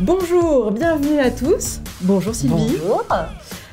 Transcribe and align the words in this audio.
Bonjour, 0.00 0.70
bienvenue 0.70 1.18
à 1.18 1.30
tous. 1.30 1.80
Bonjour 2.02 2.34
Sylvie. 2.34 2.54
Bonjour. 2.78 3.04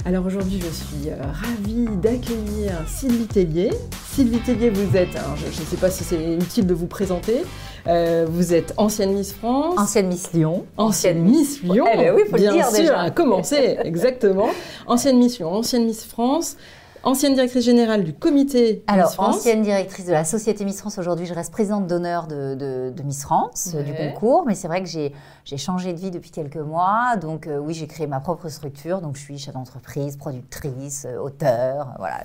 Alors 0.06 0.26
aujourd'hui, 0.26 0.60
je 0.60 0.68
suis 0.70 1.10
euh, 1.10 1.16
ravie 1.22 1.86
d'accueillir 1.98 2.72
Sylvie 2.88 3.26
Tellier. 3.28 3.72
Sylvie 4.12 4.40
Tellier, 4.40 4.70
vous 4.70 4.96
êtes, 4.96 5.10
je 5.36 5.48
ne 5.48 5.66
sais 5.66 5.78
pas 5.78 5.90
si 5.90 6.04
c'est 6.04 6.36
utile 6.36 6.68
de 6.68 6.74
vous 6.74 6.86
présenter, 6.88 7.44
euh, 7.88 8.26
vous 8.30 8.54
êtes 8.54 8.74
ancienne 8.78 9.14
Miss 9.14 9.34
France. 9.34 9.76
Ancienne 9.78 10.08
Miss 10.08 10.32
Lyon. 10.34 10.66
Ancienne 10.78 11.24
Miss 11.24 11.62
Lyon. 11.64 11.86
Eh 11.94 11.98
ben 11.98 12.16
oui, 12.16 12.22
faut 12.30 12.38
le 12.38 12.42
bien 12.42 12.54
dire 12.54 12.68
sûr, 12.68 12.78
déjà. 12.80 13.00
à 13.02 13.10
commencer, 13.12 13.78
exactement. 13.84 14.48
Ancienne 14.88 15.18
Miss 15.18 15.40
Lyon, 15.40 15.52
ancienne 15.54 15.86
Miss 15.86 16.04
France, 16.06 16.56
ancienne 17.04 17.34
directrice 17.34 17.66
générale 17.66 18.04
du 18.04 18.14
comité 18.14 18.84
Alors, 18.88 19.08
Miss 19.08 19.14
France. 19.16 19.36
ancienne 19.38 19.64
directrice 19.64 20.06
de 20.06 20.12
la 20.12 20.24
Société 20.24 20.66
Miss 20.66 20.80
France, 20.80 20.98
aujourd'hui 21.00 21.26
je 21.26 21.34
reste 21.34 21.52
présidente 21.52 21.88
d'honneur 21.88 22.28
de, 22.28 22.54
de- 22.56 22.94
de 22.96 23.04
Miss 23.04 23.24
France, 23.24 23.76
du 23.76 23.94
concours, 23.94 24.44
mais 24.48 24.54
c'est 24.56 24.68
vrai 24.68 24.82
que 24.84 24.90
j'ai 24.90 25.14
j'ai 25.46 25.58
changé 25.58 25.94
de 25.94 26.00
vie 26.00 26.12
depuis 26.12 26.32
quelques 26.32 26.58
mois, 26.58 27.16
donc 27.18 27.48
euh, 27.48 27.60
oui, 27.60 27.74
j'ai 27.74 27.88
créé 27.88 28.08
ma 28.08 28.20
propre 28.20 28.50
structure, 28.50 29.00
donc 29.00 29.16
je 29.16 29.22
suis 29.22 29.38
chef 29.38 29.54
d'entreprise, 29.54 30.18
productrice, 30.18 31.06
euh, 31.08 31.20
auteur, 31.20 31.94
voilà. 32.00 32.24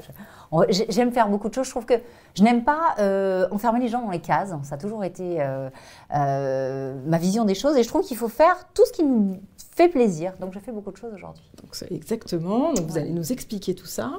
J'aime 0.89 1.13
faire 1.13 1.29
beaucoup 1.29 1.49
de 1.49 1.55
choses, 1.55 1.67
je 1.67 1.71
trouve 1.71 1.87
que 1.87 1.95
je 2.35 2.43
n'aime 2.43 2.65
pas 2.65 2.97
euh, 2.99 3.47
enfermer 3.53 3.79
les 3.79 3.89
gens 3.89 4.03
dans 4.03 4.11
les 4.11 4.21
cases, 4.21 4.53
ça 4.63 4.75
a 4.75 4.79
toujours 4.79 5.05
été 5.05 5.39
euh, 5.41 6.95
ma 7.07 7.19
vision 7.19 7.45
des 7.45 7.55
choses, 7.55 7.77
et 7.77 7.83
je 7.83 7.89
trouve 7.89 8.03
qu'il 8.03 8.17
faut 8.17 8.29
faire 8.29 8.57
tout 8.75 8.85
ce 8.87 8.93
qui 8.93 9.05
nous 9.05 9.39
fait 9.77 9.89
plaisir, 9.89 10.33
donc 10.41 10.53
je 10.53 10.59
fais 10.59 10.73
beaucoup 10.73 10.91
de 10.91 10.97
choses 10.97 11.15
aujourd'hui. 11.15 11.45
Exactement. 11.91 12.73
Donc, 12.73 12.87
vous 12.87 12.99
allez 12.99 13.13
nous 13.13 13.33
expliquer 13.33 13.75
tout 13.75 13.87
ça. 13.87 14.11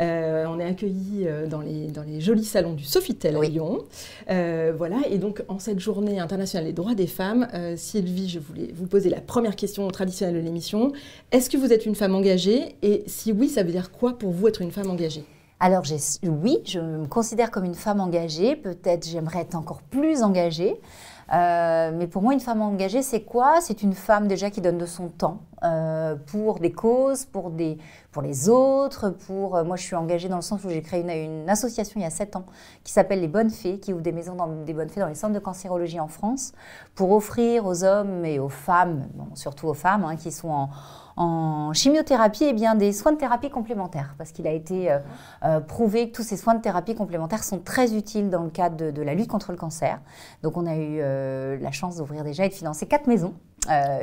Euh, 0.00 0.46
on 0.48 0.58
est 0.58 0.64
accueillis 0.64 1.28
dans 1.48 1.60
les, 1.60 1.88
dans 1.88 2.02
les 2.02 2.20
jolis 2.20 2.44
salons 2.44 2.72
du 2.72 2.84
Sofitel 2.84 3.36
à 3.36 3.38
Oui. 3.38 3.50
Lyon. 3.50 3.84
Euh, 4.30 4.72
voilà. 4.76 4.96
Et 5.10 5.18
donc, 5.18 5.44
en 5.48 5.58
cette 5.58 5.80
journée 5.80 6.18
internationale 6.18 6.66
des 6.66 6.72
droits 6.72 6.94
des 6.94 7.06
femmes, 7.06 7.48
euh, 7.54 7.76
Sylvie, 7.76 8.28
je 8.28 8.40
voulais 8.44 8.72
vous 8.74 8.86
poser 8.86 9.10
la 9.10 9.20
première 9.20 9.56
question 9.56 9.88
traditionnelle 9.88 10.36
de 10.36 10.40
l'émission. 10.40 10.92
Est-ce 11.32 11.50
que 11.50 11.56
vous 11.56 11.72
êtes 11.72 11.86
une 11.86 11.94
femme 11.94 12.14
engagée 12.14 12.76
Et 12.82 13.04
si 13.06 13.32
oui, 13.32 13.48
ça 13.48 13.62
veut 13.62 13.72
dire 13.72 13.90
quoi 13.90 14.18
pour 14.18 14.30
vous 14.30 14.48
être 14.48 14.62
une 14.62 14.70
femme 14.70 14.90
engagée? 14.90 15.24
Alors 15.60 15.84
oui, 16.24 16.58
je 16.64 16.78
me 16.78 17.06
considère 17.06 17.50
comme 17.50 17.64
une 17.64 17.74
femme 17.74 18.00
engagée. 18.00 18.56
Peut-être 18.56 19.08
j'aimerais 19.08 19.40
être 19.40 19.54
encore 19.54 19.82
plus 19.82 20.22
engagée. 20.22 20.76
Euh, 21.32 21.90
mais 21.94 22.06
pour 22.06 22.22
moi, 22.22 22.34
une 22.34 22.40
femme 22.40 22.60
engagée, 22.60 23.02
c'est 23.02 23.22
quoi? 23.22 23.60
C'est 23.60 23.82
une 23.82 23.94
femme 23.94 24.28
déjà 24.28 24.50
qui 24.50 24.60
donne 24.60 24.78
de 24.78 24.86
son 24.86 25.08
temps 25.08 25.40
euh, 25.62 26.16
pour 26.26 26.58
des 26.58 26.72
causes, 26.72 27.24
pour, 27.24 27.50
des, 27.50 27.78
pour 28.12 28.22
les 28.22 28.48
autres. 28.48 29.10
Pour, 29.10 29.56
euh, 29.56 29.64
moi, 29.64 29.76
je 29.76 29.82
suis 29.82 29.96
engagée 29.96 30.28
dans 30.28 30.36
le 30.36 30.42
sens 30.42 30.62
où 30.64 30.68
j'ai 30.68 30.82
créé 30.82 31.00
une, 31.00 31.48
association 31.48 32.00
il 32.00 32.02
y 32.02 32.06
a 32.06 32.10
sept 32.10 32.36
ans 32.36 32.44
qui 32.82 32.92
s'appelle 32.92 33.20
Les 33.20 33.28
Bonnes 33.28 33.50
Fées, 33.50 33.78
qui 33.78 33.92
ouvre 33.92 34.02
des 34.02 34.12
maisons 34.12 34.34
dans, 34.34 34.48
des 34.48 34.74
bonnes 34.74 34.88
fées 34.88 35.00
dans 35.00 35.08
les 35.08 35.14
centres 35.14 35.34
de 35.34 35.38
cancérologie 35.38 36.00
en 36.00 36.08
France, 36.08 36.52
pour 36.94 37.12
offrir 37.12 37.66
aux 37.66 37.84
hommes 37.84 38.24
et 38.24 38.38
aux 38.38 38.48
femmes, 38.48 39.08
bon, 39.14 39.34
surtout 39.34 39.68
aux 39.68 39.74
femmes 39.74 40.04
hein, 40.04 40.16
qui 40.16 40.32
sont 40.32 40.50
en, 40.50 40.70
en 41.16 41.72
chimiothérapie, 41.72 42.44
eh 42.48 42.52
bien, 42.52 42.74
des 42.74 42.92
soins 42.92 43.12
de 43.12 43.16
thérapie 43.16 43.50
complémentaires, 43.50 44.14
parce 44.18 44.32
qu'il 44.32 44.46
a 44.48 44.52
été 44.52 44.90
euh, 44.90 44.98
euh, 45.44 45.60
prouvé 45.60 46.10
que 46.10 46.16
tous 46.16 46.22
ces 46.22 46.36
soins 46.36 46.54
de 46.54 46.60
thérapie 46.60 46.94
complémentaires 46.94 47.44
sont 47.44 47.60
très 47.60 47.94
utiles 47.94 48.30
dans 48.30 48.42
le 48.42 48.50
cadre 48.50 48.90
de, 48.90 49.02
la 49.02 49.14
lutte 49.14 49.28
contre 49.28 49.52
le 49.52 49.58
cancer. 49.58 50.00
Donc 50.42 50.56
on 50.56 50.66
a 50.66 50.74
eu 50.74 50.98
euh, 51.00 51.56
la 51.60 51.70
chance 51.70 51.96
d'ouvrir 51.96 52.24
déjà 52.24 52.46
et 52.46 52.48
de 52.48 52.54
financer 52.54 52.86
quatre 52.86 53.06
maisons, 53.06 53.34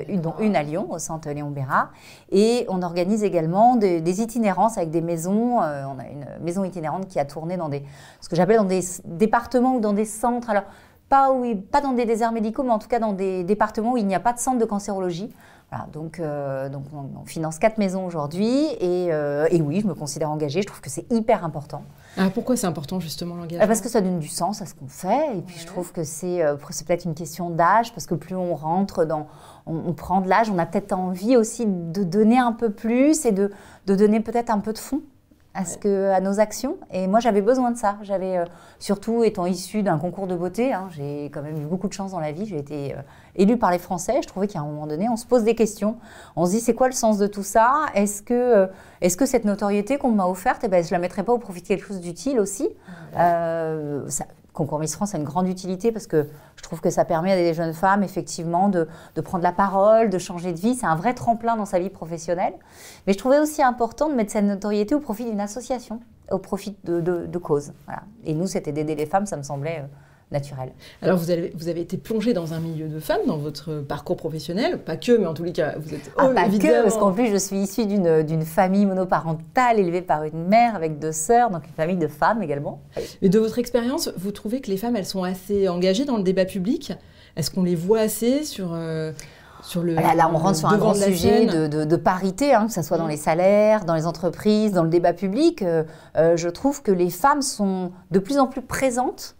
une, 0.07 0.21
dont 0.21 0.33
une 0.39 0.55
à 0.55 0.63
Lyon, 0.63 0.87
au 0.89 0.97
centre 0.99 1.29
Léon 1.29 1.51
Bérard. 1.51 1.91
Et 2.31 2.65
on 2.67 2.81
organise 2.81 3.23
également 3.23 3.75
des, 3.75 4.21
itinérances 4.21 4.77
avec 4.77 4.89
des 4.89 5.01
maisons. 5.01 5.57
On 5.59 5.99
a 5.99 6.07
une 6.11 6.25
maison 6.43 6.63
itinérante 6.63 7.07
qui 7.07 7.19
a 7.19 7.25
tourné 7.25 7.57
dans 7.57 7.69
des, 7.69 7.83
ce 8.21 8.29
que 8.29 8.35
j'appelle 8.35 8.57
dans 8.57 8.63
des 8.63 8.81
départements 9.05 9.75
ou 9.75 9.79
dans 9.79 9.93
des 9.93 10.05
centres. 10.05 10.49
Alors, 10.49 10.63
pas, 11.09 11.31
où, 11.31 11.55
pas 11.55 11.81
dans 11.81 11.91
des 11.91 12.05
déserts 12.05 12.31
médicaux, 12.31 12.63
mais 12.63 12.71
en 12.71 12.79
tout 12.79 12.87
cas 12.87 12.97
dans 12.97 13.13
des 13.13 13.43
départements 13.43 13.91
où 13.91 13.97
il 13.97 14.07
n'y 14.07 14.15
a 14.15 14.19
pas 14.19 14.33
de 14.33 14.39
centre 14.39 14.57
de 14.57 14.65
cancérologie. 14.65 15.29
Voilà, 15.71 15.87
donc, 15.93 16.19
euh, 16.19 16.67
donc 16.67 16.83
on, 16.93 17.21
on 17.21 17.25
finance 17.25 17.57
quatre 17.57 17.77
maisons 17.77 18.05
aujourd'hui 18.05 18.65
et, 18.81 19.07
euh, 19.13 19.47
et 19.51 19.61
oui, 19.61 19.79
je 19.79 19.87
me 19.87 19.93
considère 19.93 20.29
engagée. 20.29 20.61
Je 20.61 20.67
trouve 20.67 20.81
que 20.81 20.89
c'est 20.89 21.09
hyper 21.11 21.45
important. 21.45 21.83
Ah, 22.17 22.29
Pourquoi 22.33 22.57
c'est 22.57 22.67
important 22.67 22.99
justement 22.99 23.35
l'engagement? 23.35 23.63
Euh, 23.63 23.67
parce 23.67 23.79
que 23.79 23.87
ça 23.87 24.01
donne 24.01 24.19
du 24.19 24.27
sens 24.27 24.61
à 24.61 24.65
ce 24.65 24.73
qu'on 24.75 24.89
fait 24.89 25.37
et 25.37 25.41
puis 25.41 25.57
je 25.57 25.65
trouve 25.65 25.93
que 25.93 26.03
c'est 26.03 26.43
euh, 26.43 26.57
c'est 26.71 26.85
peut-être 26.85 27.05
une 27.05 27.15
question 27.15 27.49
d'âge 27.51 27.93
parce 27.93 28.05
que 28.05 28.15
plus 28.15 28.35
on 28.35 28.53
rentre 28.53 29.05
dans, 29.05 29.27
on, 29.65 29.75
on 29.87 29.93
prend 29.93 30.19
de 30.19 30.27
l'âge, 30.27 30.49
on 30.49 30.57
a 30.59 30.65
peut-être 30.65 30.91
envie 30.91 31.37
aussi 31.37 31.65
de 31.65 32.03
donner 32.03 32.37
un 32.37 32.51
peu 32.51 32.69
plus 32.71 33.25
et 33.25 33.31
de, 33.31 33.49
de 33.87 33.95
donner 33.95 34.19
peut-être 34.19 34.49
un 34.49 34.59
peu 34.59 34.73
de 34.73 34.77
fond 34.77 34.99
à, 35.53 35.65
ce 35.65 35.77
que, 35.77 36.09
à 36.11 36.21
nos 36.21 36.39
actions. 36.39 36.77
Et 36.91 37.07
moi, 37.07 37.19
j'avais 37.19 37.41
besoin 37.41 37.71
de 37.71 37.77
ça. 37.77 37.97
J'avais, 38.03 38.37
euh, 38.37 38.45
surtout 38.79 39.23
étant 39.23 39.45
issue 39.45 39.83
d'un 39.83 39.97
concours 39.97 40.27
de 40.27 40.35
beauté, 40.35 40.71
hein, 40.73 40.87
j'ai 40.91 41.25
quand 41.25 41.41
même 41.41 41.57
eu 41.61 41.65
beaucoup 41.65 41.87
de 41.87 41.93
chance 41.93 42.11
dans 42.11 42.19
la 42.19 42.31
vie. 42.31 42.45
J'ai 42.45 42.57
été 42.57 42.93
euh, 42.95 43.01
élue 43.35 43.57
par 43.57 43.69
les 43.71 43.79
Français. 43.79 44.19
Je 44.21 44.27
trouvais 44.27 44.47
qu'à 44.47 44.59
un 44.59 44.65
moment 44.65 44.87
donné, 44.87 45.09
on 45.09 45.17
se 45.17 45.25
pose 45.25 45.43
des 45.43 45.55
questions. 45.55 45.97
On 46.35 46.45
se 46.45 46.51
dit, 46.51 46.59
c'est 46.61 46.73
quoi 46.73 46.87
le 46.87 46.93
sens 46.93 47.17
de 47.17 47.27
tout 47.27 47.43
ça? 47.43 47.85
Est-ce 47.95 48.21
que, 48.21 48.33
euh, 48.33 48.67
est-ce 49.01 49.17
que 49.17 49.25
cette 49.25 49.45
notoriété 49.45 49.97
qu'on 49.97 50.11
m'a 50.11 50.25
offerte, 50.27 50.61
eh 50.63 50.67
ben, 50.69 50.83
je 50.83 50.91
la 50.91 50.99
mettrais 50.99 51.23
pas 51.23 51.33
au 51.33 51.37
profit 51.37 51.61
de 51.61 51.67
quelque 51.67 51.85
chose 51.85 51.99
d'utile 51.99 52.39
aussi? 52.39 52.69
Euh, 53.17 54.03
ça- 54.07 54.25
Concours 54.53 54.79
Miss 54.79 54.95
France 54.95 55.15
a 55.15 55.17
une 55.17 55.23
grande 55.23 55.47
utilité 55.47 55.91
parce 55.91 56.07
que 56.07 56.27
je 56.57 56.63
trouve 56.63 56.81
que 56.81 56.89
ça 56.89 57.05
permet 57.05 57.31
à 57.31 57.35
des 57.37 57.53
jeunes 57.53 57.73
femmes 57.73 58.03
effectivement 58.03 58.67
de, 58.67 58.87
prendre 59.23 59.43
la 59.43 59.53
parole, 59.53 60.09
de 60.09 60.17
changer 60.17 60.51
de 60.51 60.59
vie. 60.59 60.75
C'est 60.75 60.85
un 60.85 60.95
vrai 60.95 61.13
tremplin 61.13 61.55
dans 61.55 61.65
sa 61.65 61.79
vie 61.79 61.89
professionnelle. 61.89 62.53
Mais 63.07 63.13
je 63.13 63.17
trouvais 63.17 63.39
aussi 63.39 63.61
important 63.63 64.09
de 64.09 64.13
mettre 64.13 64.31
cette 64.31 64.45
notoriété 64.45 64.93
au 64.93 64.99
profit 64.99 65.23
d'une 65.23 65.39
association, 65.39 66.01
au 66.29 66.37
profit 66.37 66.75
de, 66.83 67.37
causes. 67.37 67.71
Et 68.25 68.33
nous, 68.33 68.47
c'était 68.47 68.73
d'aider 68.73 68.95
les 68.95 69.05
femmes, 69.05 69.25
ça 69.25 69.37
me 69.37 69.43
semblait 69.43 69.79
euh, 69.83 69.87
naturel. 70.31 70.71
Alors, 71.01 71.17
vous 71.17 71.29
avez, 71.31 71.51
vous 71.55 71.67
avez 71.67 71.81
été 71.81 71.97
plongée 71.97 72.33
dans 72.33 72.53
un 72.53 72.59
milieu 72.59 72.87
de 72.87 72.99
femmes 72.99 73.21
dans 73.27 73.37
votre 73.37 73.81
parcours 73.81 74.15
professionnel. 74.15 74.77
Pas 74.79 74.95
que, 74.97 75.11
mais 75.17 75.25
en 75.25 75.33
tous 75.33 75.43
les 75.43 75.51
cas, 75.51 75.75
vous 75.79 75.93
êtes 75.93 76.11
Ah, 76.17 76.27
pas 76.29 76.43
que, 76.43 76.47
évidemment- 76.47 76.83
parce 76.83 76.97
qu'en 76.97 77.11
plus, 77.11 77.27
je 77.27 77.37
suis 77.37 77.57
issue 77.57 77.85
d'une 77.85 78.43
famille 78.43 78.85
monoparentale 78.85 79.79
élevée 79.79 80.01
par 80.01 80.23
une 80.23 80.47
mère 80.47 80.75
avec 80.75 80.99
deux 80.99 81.11
sœurs, 81.11 81.49
donc 81.49 81.65
une 81.67 81.73
famille 81.73 81.97
de 81.97 82.07
femmes 82.07 82.41
également. 82.41 82.81
Mais 83.21 83.29
de 83.29 83.39
votre 83.39 83.59
expérience, 83.59 84.09
vous 84.17 84.31
trouvez 84.31 84.61
que 84.61 84.69
les 84.71 84.77
femmes, 84.77 84.95
elles 84.95 85.05
sont 85.05 85.23
assez 85.23 85.67
engagées 85.67 86.05
dans 86.05 86.17
le 86.17 86.23
débat 86.23 86.45
public? 86.45 86.93
Est-ce 87.35 87.51
qu'on 87.51 87.63
les 87.63 87.75
voit 87.75 87.99
assez 87.99 88.43
sur, 88.43 88.71
euh, 88.73 89.11
sur 89.63 89.83
le. 89.83 89.93
Là, 89.95 90.15
là, 90.15 90.29
on 90.33 90.37
rentre 90.37 90.57
sur 90.57 90.67
un 90.69 90.77
grand 90.77 90.93
sujet 90.93 91.45
de- 91.45 91.85
de 91.85 91.95
parité, 91.95 92.53
hein, 92.53 92.65
que 92.67 92.73
ce 92.73 92.81
soit 92.81 92.97
dans 92.97 93.07
les 93.07 93.17
salaires, 93.17 93.85
dans 93.85 93.95
les 93.95 94.05
entreprises, 94.05 94.71
dans 94.73 94.83
le 94.83 94.89
débat 94.89 95.13
public. 95.13 95.61
Euh, 95.61 95.83
euh, 96.17 96.35
je 96.35 96.49
trouve 96.49 96.81
que 96.81 96.91
les 96.91 97.09
femmes 97.09 97.41
sont 97.41 97.91
de 98.11 98.19
plus 98.19 98.37
en 98.39 98.47
plus 98.47 98.61
présentes. 98.61 99.35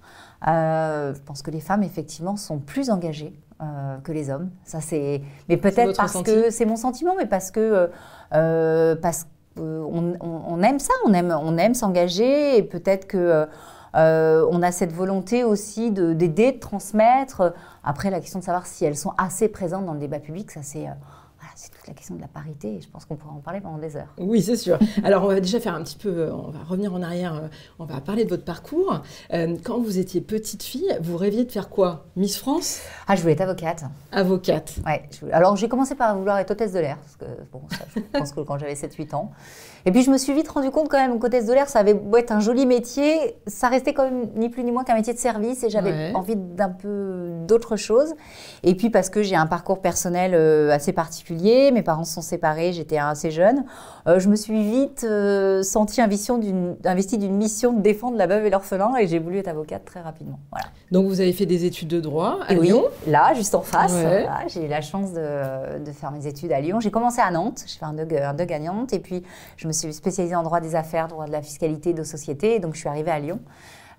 Euh, 0.47 1.13
je 1.13 1.21
pense 1.21 1.41
que 1.41 1.51
les 1.51 1.59
femmes, 1.59 1.83
effectivement, 1.83 2.35
sont 2.35 2.59
plus 2.59 2.89
engagées 2.89 3.33
euh, 3.61 3.97
que 4.03 4.11
les 4.11 4.29
hommes. 4.29 4.49
Ça, 4.63 4.81
c'est. 4.81 5.21
Mais 5.49 5.57
peut-être 5.57 5.95
parce 5.95 6.21
que 6.23 6.49
c'est 6.49 6.65
mon 6.65 6.75
sentiment, 6.75 7.13
mais 7.17 7.27
parce 7.27 7.51
que 7.51 7.89
euh, 8.33 8.95
parce 8.95 9.27
qu'on 9.55 10.15
on, 10.19 10.41
on 10.47 10.63
aime 10.63 10.79
ça, 10.79 10.93
on 11.05 11.13
aime, 11.13 11.35
on 11.39 11.57
aime 11.57 11.73
s'engager, 11.73 12.57
et 12.57 12.63
peut-être 12.63 13.07
que. 13.07 13.47
on 13.93 14.61
a 14.63 14.71
cette 14.71 14.93
volonté 14.93 15.43
aussi 15.43 15.91
de- 15.91 16.13
d'aider, 16.13 16.53
de, 16.53 16.59
transmettre. 16.59 17.53
Après, 17.83 18.09
la 18.09 18.19
question 18.19 18.39
de 18.39 18.43
savoir 18.43 18.65
si 18.65 18.85
elles 18.85 18.97
sont 18.97 19.13
assez 19.17 19.47
présentes 19.47 19.85
dans 19.85 19.93
le 19.93 19.99
débat 19.99 20.19
public, 20.19 20.49
ça 20.49 20.61
c'est 20.63 20.85
voilà, 20.85 21.53
la 21.91 21.95
question 21.95 22.15
de 22.15 22.21
la 22.21 22.27
parité. 22.27 22.75
Et 22.75 22.81
je 22.81 22.87
pense 22.89 23.03
qu'on 23.05 23.15
pourrait 23.17 23.33
en 23.35 23.39
parler 23.41 23.59
pendant 23.59 23.77
des 23.77 23.97
heures. 23.97 24.13
Oui, 24.17 24.41
c'est 24.41 24.55
sûr. 24.55 24.79
Alors, 25.03 25.25
on 25.25 25.27
va 25.27 25.41
déjà 25.41 25.59
faire 25.59 25.75
un 25.75 25.83
petit 25.83 25.97
peu, 25.97 26.09
euh, 26.09 26.33
on 26.33 26.49
va 26.49 26.59
revenir 26.67 26.93
en 26.93 27.01
arrière, 27.01 27.35
euh, 27.35 27.47
on 27.79 27.85
va 27.85 27.99
parler 27.99 28.23
de 28.23 28.29
votre 28.29 28.45
parcours. 28.45 29.01
Euh, 29.33 29.55
Quand 29.63 29.79
vous 29.79 29.99
étiez 29.99 30.21
petite 30.21 30.63
fille, 30.63 30.97
vous 31.01 31.17
rêviez 31.17 31.43
de 31.43 31.51
faire 31.51 31.67
quoi? 31.69 32.05
Miss 32.15 32.37
France? 32.37 32.79
Ah, 33.07 33.15
je 33.17 33.21
voulais 33.21 33.33
être 33.33 33.41
avocate. 33.41 33.83
Avocate. 34.13 34.75
Ouais, 34.85 35.03
voulais- 35.19 35.33
Alors 35.33 35.57
j'ai 35.57 35.67
commencé 35.67 35.95
par 35.95 36.17
vouloir 36.17 36.37
être 36.39 36.51
hôtesse 36.51 36.71
de 36.71 36.79
l'air, 36.79 36.97
parce 36.97 37.17
que 37.17 37.25
bon, 37.51 37.61
ça, 37.69 37.83
je 37.95 37.99
pense 38.19 38.31
que 38.31 38.39
quand 38.41 38.57
j'avais 38.57 38.75
7-8 38.75 39.13
ans. 39.13 39.31
Et 39.85 39.91
puis 39.91 40.03
je 40.03 40.11
me 40.11 40.17
suis 40.17 40.33
vite 40.33 40.47
rendu 40.47 40.69
compte 40.71 40.87
quand 40.89 40.97
même 40.99 41.19
qu'hôtesse 41.19 41.45
de 41.47 41.53
l'air, 41.53 41.67
ça 41.67 41.79
avait 41.79 41.93
beau 41.95 42.15
être 42.17 42.31
un 42.31 42.39
joli 42.39 42.65
métier, 42.65 43.35
ça 43.47 43.67
restait 43.67 43.93
quand 43.93 44.03
même 44.03 44.27
ni 44.35 44.47
plus 44.49 44.63
ni 44.63 44.71
moins 44.71 44.83
qu'un 44.83 44.95
métier 44.95 45.13
de 45.13 45.17
service 45.19 45.63
et 45.63 45.69
j'avais 45.69 45.91
Ouais. 45.91 46.11
envie 46.15 46.35
d'un 46.37 46.69
peu 46.69 47.29
d'autre 47.47 47.75
chose. 47.75 48.13
Et 48.63 48.75
puis 48.75 48.89
parce 48.89 49.09
que 49.09 49.23
j'ai 49.23 49.35
un 49.35 49.47
parcours 49.47 49.81
personnel 49.81 50.35
assez 50.71 50.93
particulier, 50.93 51.71
mes 51.81 51.83
parents 51.83 52.03
se 52.03 52.13
sont 52.13 52.21
séparés, 52.21 52.73
j'étais 52.73 52.97
assez 52.99 53.31
jeune, 53.31 53.65
euh, 54.07 54.19
je 54.19 54.29
me 54.29 54.35
suis 54.35 54.61
vite 54.63 55.03
euh, 55.03 55.63
sentie 55.63 55.99
investie 55.99 57.17
d'une 57.17 57.35
mission 57.35 57.73
de 57.73 57.81
défendre 57.81 58.17
la 58.17 58.27
veuve 58.27 58.45
et 58.45 58.49
l'orphelin 58.51 58.95
et 58.97 59.07
j'ai 59.07 59.17
voulu 59.17 59.39
être 59.39 59.47
avocate 59.47 59.83
très 59.83 59.99
rapidement. 60.01 60.39
Voilà. 60.51 60.67
Donc, 60.91 61.07
vous 61.07 61.21
avez 61.21 61.33
fait 61.33 61.47
des 61.47 61.65
études 61.65 61.87
de 61.87 61.99
droit 61.99 62.37
à 62.47 62.53
Et 62.53 62.57
oui, 62.59 62.67
Lyon. 62.67 62.83
là, 63.07 63.33
juste 63.33 63.55
en 63.55 63.61
face, 63.61 63.93
Ouais. 63.93 64.01
voilà, 64.25 64.47
j'ai 64.47 64.65
eu 64.65 64.67
la 64.67 64.81
chance 64.81 65.11
de, 65.13 65.83
de 65.83 65.91
faire 65.91 66.11
mes 66.11 66.27
études 66.27 66.51
à 66.51 66.61
Lyon. 66.61 66.79
J'ai 66.79 66.91
commencé 66.91 67.19
à 67.19 67.31
Nantes, 67.31 67.63
j'ai 67.65 67.79
fait 67.79 67.85
un 67.85 67.93
DUG, 67.93 68.15
un 68.15 68.33
DUG 68.35 68.53
à 68.53 68.59
Nantes, 68.59 68.93
et 68.93 68.99
puis 68.99 69.23
je 69.57 69.67
me 69.67 69.73
suis 69.73 69.91
spécialisée 69.93 70.35
en 70.35 70.43
droit 70.43 70.59
des 70.59 70.75
affaires, 70.75 71.07
droit 71.07 71.25
de 71.25 71.31
la 71.31 71.41
fiscalité, 71.41 71.93
de 71.93 72.03
société, 72.03 72.55
et 72.55 72.59
donc 72.59 72.75
je 72.75 72.79
suis 72.79 72.89
arrivée 72.89 73.11
à 73.11 73.19
Lyon. 73.19 73.39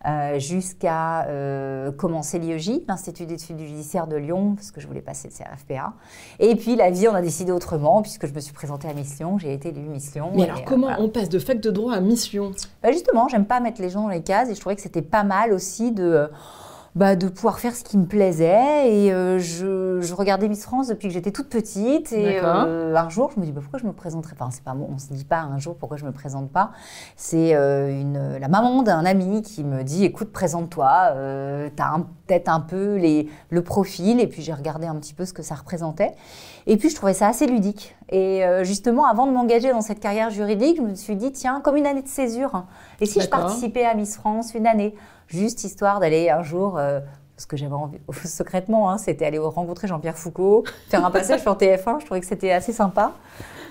Euh, 0.05 0.39
jusqu'à 0.41 1.27
euh, 1.27 1.93
commencer 1.93 2.41
l'IEJ, 2.41 2.81
l'Institut 2.89 3.25
d'études 3.25 3.61
judiciaires 3.61 4.09
de 4.09 4.17
Lyon, 4.17 4.57
parce 4.57 4.73
que 4.73 4.81
je 4.81 4.89
voulais 4.89 5.01
passer 5.01 5.29
de 5.29 5.33
CRFPA. 5.33 5.93
Et 6.41 6.57
puis 6.57 6.75
la 6.75 6.91
vie, 6.91 7.07
on 7.07 7.15
a 7.15 7.23
décidé 7.23 7.53
autrement, 7.53 8.03
puisque 8.03 8.27
je 8.27 8.35
me 8.35 8.41
suis 8.41 8.53
présentée 8.53 8.89
à 8.89 8.95
Miss 8.95 9.19
Lyon, 9.19 9.39
j'ai 9.39 9.53
été 9.53 9.69
élue 9.69 9.83
Miss 9.83 10.13
Lyon. 10.15 10.33
Mais 10.35 10.45
alors, 10.45 10.59
euh, 10.59 10.63
comment 10.67 10.89
voilà. 10.89 11.03
on 11.03 11.09
passe 11.09 11.29
de 11.29 11.39
fac 11.39 11.61
de 11.61 11.71
droit 11.71 11.95
à 11.95 12.01
Miss 12.01 12.33
Lyon 12.33 12.51
Bah, 12.83 12.91
justement, 12.91 13.29
j'aime 13.29 13.45
pas 13.45 13.61
mettre 13.61 13.81
les 13.81 13.91
gens 13.91 14.03
dans 14.03 14.09
les 14.09 14.23
cases 14.23 14.49
et 14.51 14.55
je 14.55 14.61
trouvais 14.61 14.75
que 14.75 14.83
c'était 14.83 15.03
pas 15.03 15.23
mal 15.23 15.53
aussi 15.53 15.93
de, 15.93 16.29
bah, 16.95 17.17
de 17.17 17.29
pouvoir 17.29 17.59
faire 17.59 17.75
ce 17.75 17.85
qui 17.85 17.97
me 17.97 18.05
plaisait. 18.05 18.93
Et 18.93 19.13
euh, 19.13 19.39
je, 19.39 20.13
regardais 20.13 20.49
Miss 20.49 20.63
France 20.63 20.89
depuis 20.89 21.09
que 21.09 21.15
j'étais 21.15 21.31
toute 21.31 21.49
petite. 21.49 22.13
Et 22.13 22.39
euh, 22.43 22.95
un 22.95 23.09
jour, 23.09 23.31
je 23.35 23.41
me 23.41 23.47
dis 23.47 23.53
bah, 23.53 23.61
pourquoi 23.63 23.79
je 23.79 23.87
me 23.87 23.93
présenterais 23.93 24.35
Enfin, 24.39 24.51
c'est 24.51 24.63
pas 24.63 24.75
bon, 24.75 24.89
on 24.93 24.99
se 24.99 25.13
dit 25.13 25.25
pas 25.25 25.41
un 25.41 25.59
jour 25.59 25.77
pourquoi 25.77 25.97
je 25.97 26.05
me 26.05 26.13
présente 26.13 26.51
pas. 26.51 26.73
C'est 27.17 27.55
euh, 27.55 28.39
la 28.39 28.49
maman 28.49 28.83
d'un 28.83 29.07
ami 29.07 29.41
qui 29.41 29.65
me 29.65 29.83
dit 29.85 30.05
écoute, 30.05 30.33
présente-toi. 30.33 31.15
tu 31.75 31.83
as 31.83 32.01
peut-être 32.27 32.49
un 32.49 32.61
peu 32.61 32.97
les, 32.97 33.31
le 33.49 33.63
profil. 33.63 34.21
Et 34.21 34.27
puis 34.27 34.43
j'ai 34.43 34.53
regardé 34.53 34.87
un 34.87 34.97
petit 34.97 35.15
peu 35.15 35.25
ce 35.25 35.33
que 35.33 35.43
ça 35.43 35.55
représentait. 35.55 36.13
Et 36.67 36.77
puis 36.77 36.91
je 36.91 36.95
trouvais 36.95 37.15
ça 37.15 37.29
assez 37.29 37.47
ludique. 37.47 37.97
Et 38.11 38.43
justement, 38.63 39.07
avant 39.07 39.27
de 39.27 39.33
m'engager 39.33 39.71
dans 39.71 39.81
cette 39.81 40.01
carrière 40.01 40.29
juridique, 40.29 40.77
je 40.77 40.83
me 40.83 40.95
suis 40.95 41.17
dit 41.17 41.33
tiens, 41.33 41.63
comme 41.65 41.77
une 41.77 41.87
année 41.87 42.03
de 42.03 42.09
césure. 42.09 42.67
Et 43.01 43.07
si 43.07 43.23
je 43.23 43.29
participais 43.29 43.87
à 43.87 43.95
Miss 43.95 44.17
France 44.17 44.53
une 44.55 44.67
année? 44.67 44.95
Juste 45.29 45.65
histoire 45.65 46.01
d'aller 46.01 46.31
un 46.31 46.43
jour 46.43 46.79
euh, 46.79 47.01
ce 47.37 47.47
que 47.47 47.57
j'avais 47.57 47.75
envie, 47.75 47.99
secrètement, 48.25 48.91
hein, 48.91 48.99
c'était 48.99 49.25
aller 49.25 49.39
rencontrer 49.39 49.89
Jean-Pierre 49.89 50.19
Foucault, 50.19 50.65
faire 50.89 51.05
un 51.05 51.11
passage 51.13 51.41
sur 51.41 51.57
TF1. 51.57 52.01
Je 52.01 52.07
trouvais 52.07 52.21
que 52.21 52.27
c'était 52.27 52.53
assez 52.53 52.73
sympa. 52.73 53.13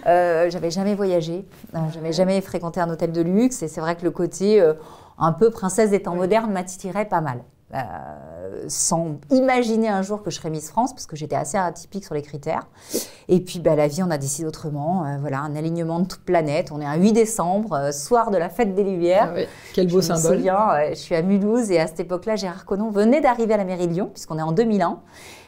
Euh, 0.08 0.50
j'avais 0.50 0.72
jamais 0.72 0.96
voyagé, 0.96 1.46
euh, 1.76 1.80
j'avais 1.94 2.12
jamais 2.12 2.42
fréquenté 2.42 2.80
un 2.80 2.90
hôtel 2.90 3.12
de 3.12 3.22
luxe, 3.22 3.62
et 3.62 3.68
c'est 3.68 3.82
vrai 3.82 3.96
que 3.96 4.04
le 4.04 4.12
côté 4.12 4.60
euh, 4.60 4.74
un 5.20 5.32
peu 5.32 5.52
princesse 5.52 5.92
des 5.92 6.02
temps 6.02 6.16
modernes 6.16 6.52
m'attirait 6.52 7.06
pas 7.06 7.22
mal. 7.22 7.44
Euh, 7.74 8.66
sans 8.68 9.16
imaginer 9.30 9.88
un 9.88 10.02
jour 10.02 10.24
que 10.24 10.30
je 10.30 10.36
serais 10.36 10.50
Miss 10.50 10.70
France, 10.70 10.92
parce 10.94 11.06
que 11.06 11.16
j'étais 11.16 11.38
assez 11.38 11.58
atypique 11.58 12.04
sur 12.04 12.14
les 12.14 12.22
critères. 12.22 12.68
Et 13.30 13.40
puis 13.40 13.60
bah, 13.60 13.76
la 13.76 13.88
vie, 13.88 14.04
on 14.04 14.12
a 14.12 14.18
décidé 14.18 14.46
autrement. 14.46 15.06
Euh, 15.06 15.18
voilà, 15.22 15.40
un 15.40 15.56
alignement 15.56 16.02
de 16.02 16.06
toute 16.06 16.26
planète. 16.26 16.70
On 16.74 16.82
est 16.82 16.86
un 16.86 16.96
8 16.96 17.14
décembre, 17.14 17.74
euh, 17.74 17.92
soir 17.94 18.30
de 18.30 18.38
la 18.38 18.50
fête 18.50 18.76
des 18.76 18.84
Lumières. 18.84 19.34
Ah 19.38 19.42
Quel 19.74 19.88
beau 19.88 20.02
symbole. 20.02 20.22
Je 20.22 20.30
me 20.30 20.36
souviens, 20.38 20.68
je 20.90 20.96
suis 20.96 21.16
à 21.16 21.22
Mulhouse 21.22 21.72
et 21.72 21.80
à 21.80 21.88
cette 21.88 22.02
époque-là, 22.02 22.36
Gérard 22.36 22.66
Conon 22.66 22.90
venait 22.90 23.22
d'arriver 23.22 23.54
à 23.54 23.58
la 23.58 23.64
mairie 23.64 23.88
de 23.88 23.94
Lyon, 23.94 24.10
puisqu'on 24.14 24.38
est 24.38 24.44
en 24.44 24.52
2001. 24.52 25.00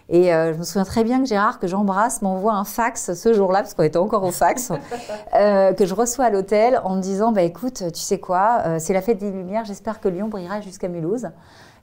Et 0.09 0.25
je 0.25 0.57
me 0.57 0.63
souviens 0.63 0.83
très 0.83 1.03
bien 1.03 1.19
que 1.19 1.25
Gérard, 1.25 1.59
que 1.59 1.67
j'embrasse, 1.67 2.21
m'envoie 2.21 2.53
un 2.53 2.65
fax 2.65 3.13
ce 3.13 3.33
jour-là, 3.33 3.59
parce 3.59 3.73
qu'on 3.73 3.83
était 3.83 3.97
encore 3.97 4.23
au 4.23 4.31
fax, 4.31 4.67
que 5.33 5.85
je 5.85 5.93
reçois 5.93 6.25
à 6.25 6.29
l'hôtel 6.29 6.79
en 6.83 6.95
me 6.95 7.01
disant 7.01 7.31
bah, 7.31 7.41
écoute, 7.41 7.83
tu 7.93 8.01
sais 8.01 8.19
quoi, 8.19 8.79
c'est 8.79 8.93
la 8.93 9.01
fête 9.01 9.17
des 9.17 9.31
Lumières, 9.31 9.65
j'espère 9.65 10.01
que 10.01 10.09
Lyon 10.09 10.27
brillera 10.27 10.61
jusqu'à 10.61 10.87
Mulhouse. 10.87 11.27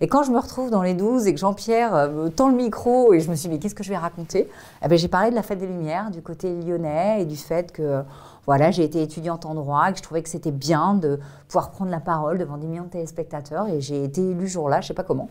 Et 0.03 0.09
quand 0.09 0.23
je 0.23 0.31
me 0.31 0.39
retrouve 0.39 0.71
dans 0.71 0.83
les 0.83 0.95
12 0.95 1.27
et 1.27 1.35
que 1.35 1.41
Jean-Pierre 1.41 1.95
euh, 1.95 2.09
me 2.09 2.29
tend 2.31 2.49
le 2.49 2.57
micro 2.57 3.13
et 3.13 3.21
je 3.21 3.31
me 3.31 3.35
suis 3.35 3.49
dit, 3.49 3.55
mais 3.55 3.61
qu'est-ce 3.61 3.75
que 3.75 3.85
je 3.85 3.91
vais 3.91 3.99
raconter? 3.99 4.49
Eh 4.83 4.89
ben, 4.89 4.97
J'ai 4.97 5.09
parlé 5.09 5.31
de 5.31 5.35
la 5.35 5.43
fête 5.43 5.59
des 5.59 5.67
Lumières, 5.67 6.11
du 6.11 6.23
côté 6.23 6.55
lyonnais 6.55 7.23
et 7.23 7.25
du 7.27 7.37
fait 7.37 7.71
que 7.71 8.03
voilà, 8.47 8.71
j'ai 8.71 8.85
été 8.85 9.03
étudiante 9.03 9.47
en 9.47 9.55
droit 9.55 9.89
et 9.89 9.93
que 9.93 9.99
je 9.99 10.03
trouvais 10.03 10.23
que 10.23 10.29
c'était 10.29 10.51
bien 10.51 10.95
de 10.95 11.21
pouvoir 11.47 11.71
prendre 11.71 11.91
la 11.91 12.01
parole 12.01 12.39
devant 12.39 12.57
des 12.57 12.67
millions 12.67 12.85
de 12.85 12.89
téléspectateurs. 12.89 13.69
Et 13.69 13.81
j'ai 13.81 14.03
été 14.03 14.31
élue 14.31 14.49
jour-là, 14.49 14.81
je 14.81 14.87
ne 14.87 14.89
sais 14.89 14.95
pas 14.95 15.03
comment. 15.03 15.29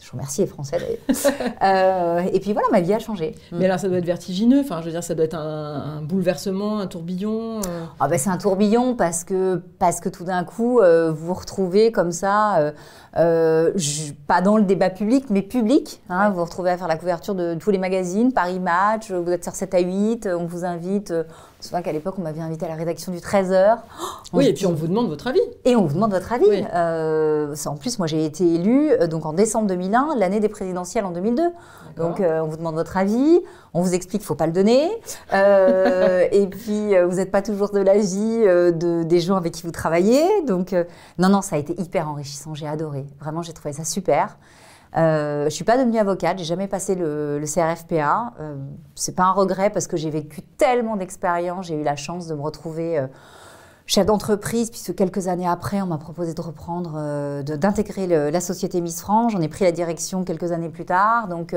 Je 0.00 0.10
remercie 0.12 0.42
les 0.42 0.46
Français 0.46 0.78
d'ailleurs. 0.78 1.56
euh, 1.62 2.30
et 2.32 2.38
puis 2.38 2.52
voilà, 2.52 2.68
ma 2.70 2.80
vie 2.80 2.92
a 2.92 2.98
changé. 2.98 3.34
Mais 3.50 3.64
alors 3.64 3.78
ça 3.78 3.88
doit 3.88 3.98
être 3.98 4.04
vertigineux. 4.04 4.60
Enfin, 4.60 4.80
je 4.80 4.86
veux 4.86 4.92
dire, 4.92 5.02
ça 5.02 5.14
doit 5.14 5.24
être 5.24 5.36
un, 5.36 6.02
bouleversement, 6.02 6.78
un 6.78 6.86
tourbillon. 6.86 7.58
Euh. 7.58 7.84
Ah 7.98 8.08
ben, 8.08 8.18
c'est 8.18 8.30
un 8.30 8.38
tourbillon 8.38 8.94
parce 8.94 9.24
que, 9.24 9.62
parce 9.78 10.00
que 10.00 10.08
tout 10.08 10.24
d'un 10.24 10.44
coup, 10.44 10.80
euh, 10.80 11.10
vous 11.10 11.26
vous 11.26 11.34
retrouvez 11.34 11.90
comme 11.90 12.12
ça, 12.12 12.72
euh, 13.16 13.72
pas 14.26 14.40
dans 14.40 14.56
le 14.56 14.64
débat 14.64 14.90
public, 14.90 15.26
mais 15.30 15.42
public. 15.42 16.00
Hein, 16.08 16.30
Vous 16.30 16.36
vous 16.36 16.44
retrouvez 16.44 16.70
à 16.70 16.78
faire 16.78 16.88
la 16.88 16.96
couverture 16.96 17.34
de 17.34 17.54
tous 17.54 17.70
les 17.70 17.78
magazines, 17.78 18.32
Paris 18.32 18.60
Match, 18.60 19.10
vous 19.10 19.30
êtes 19.30 19.44
sur 19.44 19.54
7 19.54 19.74
à 19.74 19.80
8, 19.80 20.28
on 20.32 20.46
vous 20.46 20.64
invite 20.64 21.12
je 21.60 21.66
me 21.66 21.68
souviens 21.68 21.82
qu'à 21.82 21.92
l'époque, 21.92 22.14
on 22.16 22.22
m'avait 22.22 22.40
invité 22.40 22.64
à 22.64 22.70
la 22.70 22.74
rédaction 22.74 23.12
du 23.12 23.18
13h. 23.18 23.76
oui, 24.32 24.46
et 24.46 24.54
puis 24.54 24.64
on 24.64 24.72
vous 24.72 24.86
demande 24.86 25.08
votre 25.08 25.26
avis. 25.26 25.40
Et 25.66 25.76
on 25.76 25.84
vous 25.84 25.94
demande 25.94 26.12
votre 26.12 26.32
avis. 26.32 26.46
Euh, 26.74 27.54
en 27.66 27.76
plus, 27.76 27.98
moi, 27.98 28.06
j'ai 28.06 28.24
été 28.24 28.54
élue 28.54 28.90
euh, 28.92 29.06
donc 29.06 29.26
en 29.26 29.34
décembre 29.34 29.66
2001, 29.66 30.14
l'année 30.16 30.40
des 30.40 30.48
présidentielles 30.48 31.04
en 31.04 31.10
2002. 31.10 31.42
Donc, 31.98 32.20
euh, 32.20 32.40
on 32.40 32.46
vous 32.46 32.56
demande 32.56 32.76
votre 32.76 32.96
avis, 32.96 33.40
on 33.74 33.82
vous 33.82 33.92
explique 33.92 34.22
qu'il 34.22 34.24
ne 34.24 34.28
faut 34.28 34.34
pas 34.36 34.46
le 34.46 34.52
donner. 34.52 34.88
et 36.32 36.46
puis, 36.46 36.94
vous 37.04 37.16
n'êtes 37.16 37.30
pas 37.30 37.42
toujours 37.42 37.70
de 37.70 37.80
l'avis 37.80 38.38
de, 38.38 39.02
des 39.02 39.20
gens 39.20 39.36
avec 39.36 39.52
qui 39.52 39.64
vous 39.64 39.70
travaillez. 39.70 40.24
Donc, 40.46 40.74
non, 41.18 41.28
non, 41.28 41.42
ça 41.42 41.56
a 41.56 41.58
été 41.58 41.78
hyper 41.78 42.08
enrichissant. 42.08 42.54
J'ai 42.54 42.68
adoré. 42.68 43.04
Vraiment, 43.20 43.42
j'ai 43.42 43.52
trouvé 43.52 43.74
ça 43.74 43.84
super. 43.84 44.38
Euh, 44.96 45.44
je 45.44 45.50
suis 45.50 45.64
pas 45.64 45.78
devenue 45.78 45.98
avocate, 45.98 46.38
j'ai 46.38 46.44
jamais 46.44 46.66
passé 46.66 46.94
le, 46.94 47.38
le 47.38 47.46
CRFPA. 47.46 48.32
Euh, 48.40 48.56
c'est 48.94 49.14
pas 49.14 49.24
un 49.24 49.32
regret 49.32 49.70
parce 49.70 49.86
que 49.86 49.96
j'ai 49.96 50.10
vécu 50.10 50.42
tellement 50.42 50.96
d'expériences, 50.96 51.66
j'ai 51.66 51.80
eu 51.80 51.84
la 51.84 51.96
chance 51.96 52.26
de 52.26 52.34
me 52.34 52.42
retrouver 52.42 52.98
euh, 52.98 53.06
chef 53.86 54.06
d'entreprise, 54.06 54.70
puisque 54.70 54.94
quelques 54.94 55.28
années 55.28 55.48
après, 55.48 55.80
on 55.80 55.86
m'a 55.86 55.98
proposé 55.98 56.34
de 56.34 56.40
reprendre, 56.40 56.94
euh, 56.96 57.42
d'intégrer 57.42 58.06
la 58.30 58.40
société 58.40 58.80
Miss 58.80 59.00
France. 59.00 59.32
J'en 59.32 59.40
ai 59.40 59.48
pris 59.48 59.64
la 59.64 59.72
direction 59.72 60.24
quelques 60.24 60.52
années 60.52 60.68
plus 60.68 60.84
tard. 60.84 61.28
Donc 61.28 61.54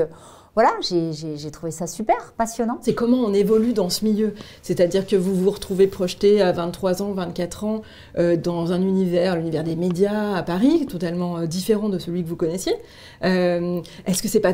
voilà, 0.54 0.70
j'ai 0.80 1.50
trouvé 1.50 1.72
ça 1.72 1.88
super, 1.88 2.32
passionnant. 2.36 2.78
C'est 2.80 2.94
comment 2.94 3.16
on 3.16 3.34
évolue 3.34 3.72
dans 3.72 3.90
ce 3.90 4.04
milieu 4.04 4.34
C'est-à-dire 4.62 5.04
que 5.04 5.16
vous 5.16 5.34
vous 5.34 5.50
retrouvez 5.50 5.88
projeté 5.88 6.42
à 6.42 6.52
23 6.52 7.02
ans, 7.02 7.10
24 7.10 7.64
ans, 7.64 7.82
euh, 8.18 8.36
dans 8.36 8.72
un 8.72 8.80
univers, 8.80 9.34
l'univers 9.34 9.64
des 9.64 9.74
médias 9.74 10.36
à 10.36 10.44
Paris, 10.44 10.86
totalement 10.86 11.38
euh, 11.38 11.46
différent 11.46 11.88
de 11.88 11.98
celui 11.98 12.22
que 12.22 12.28
vous 12.28 12.36
connaissiez. 12.36 12.74
Euh, 13.24 13.80
est-ce 14.06 14.22
que 14.22 14.28
c'est 14.28 14.38
pas 14.38 14.52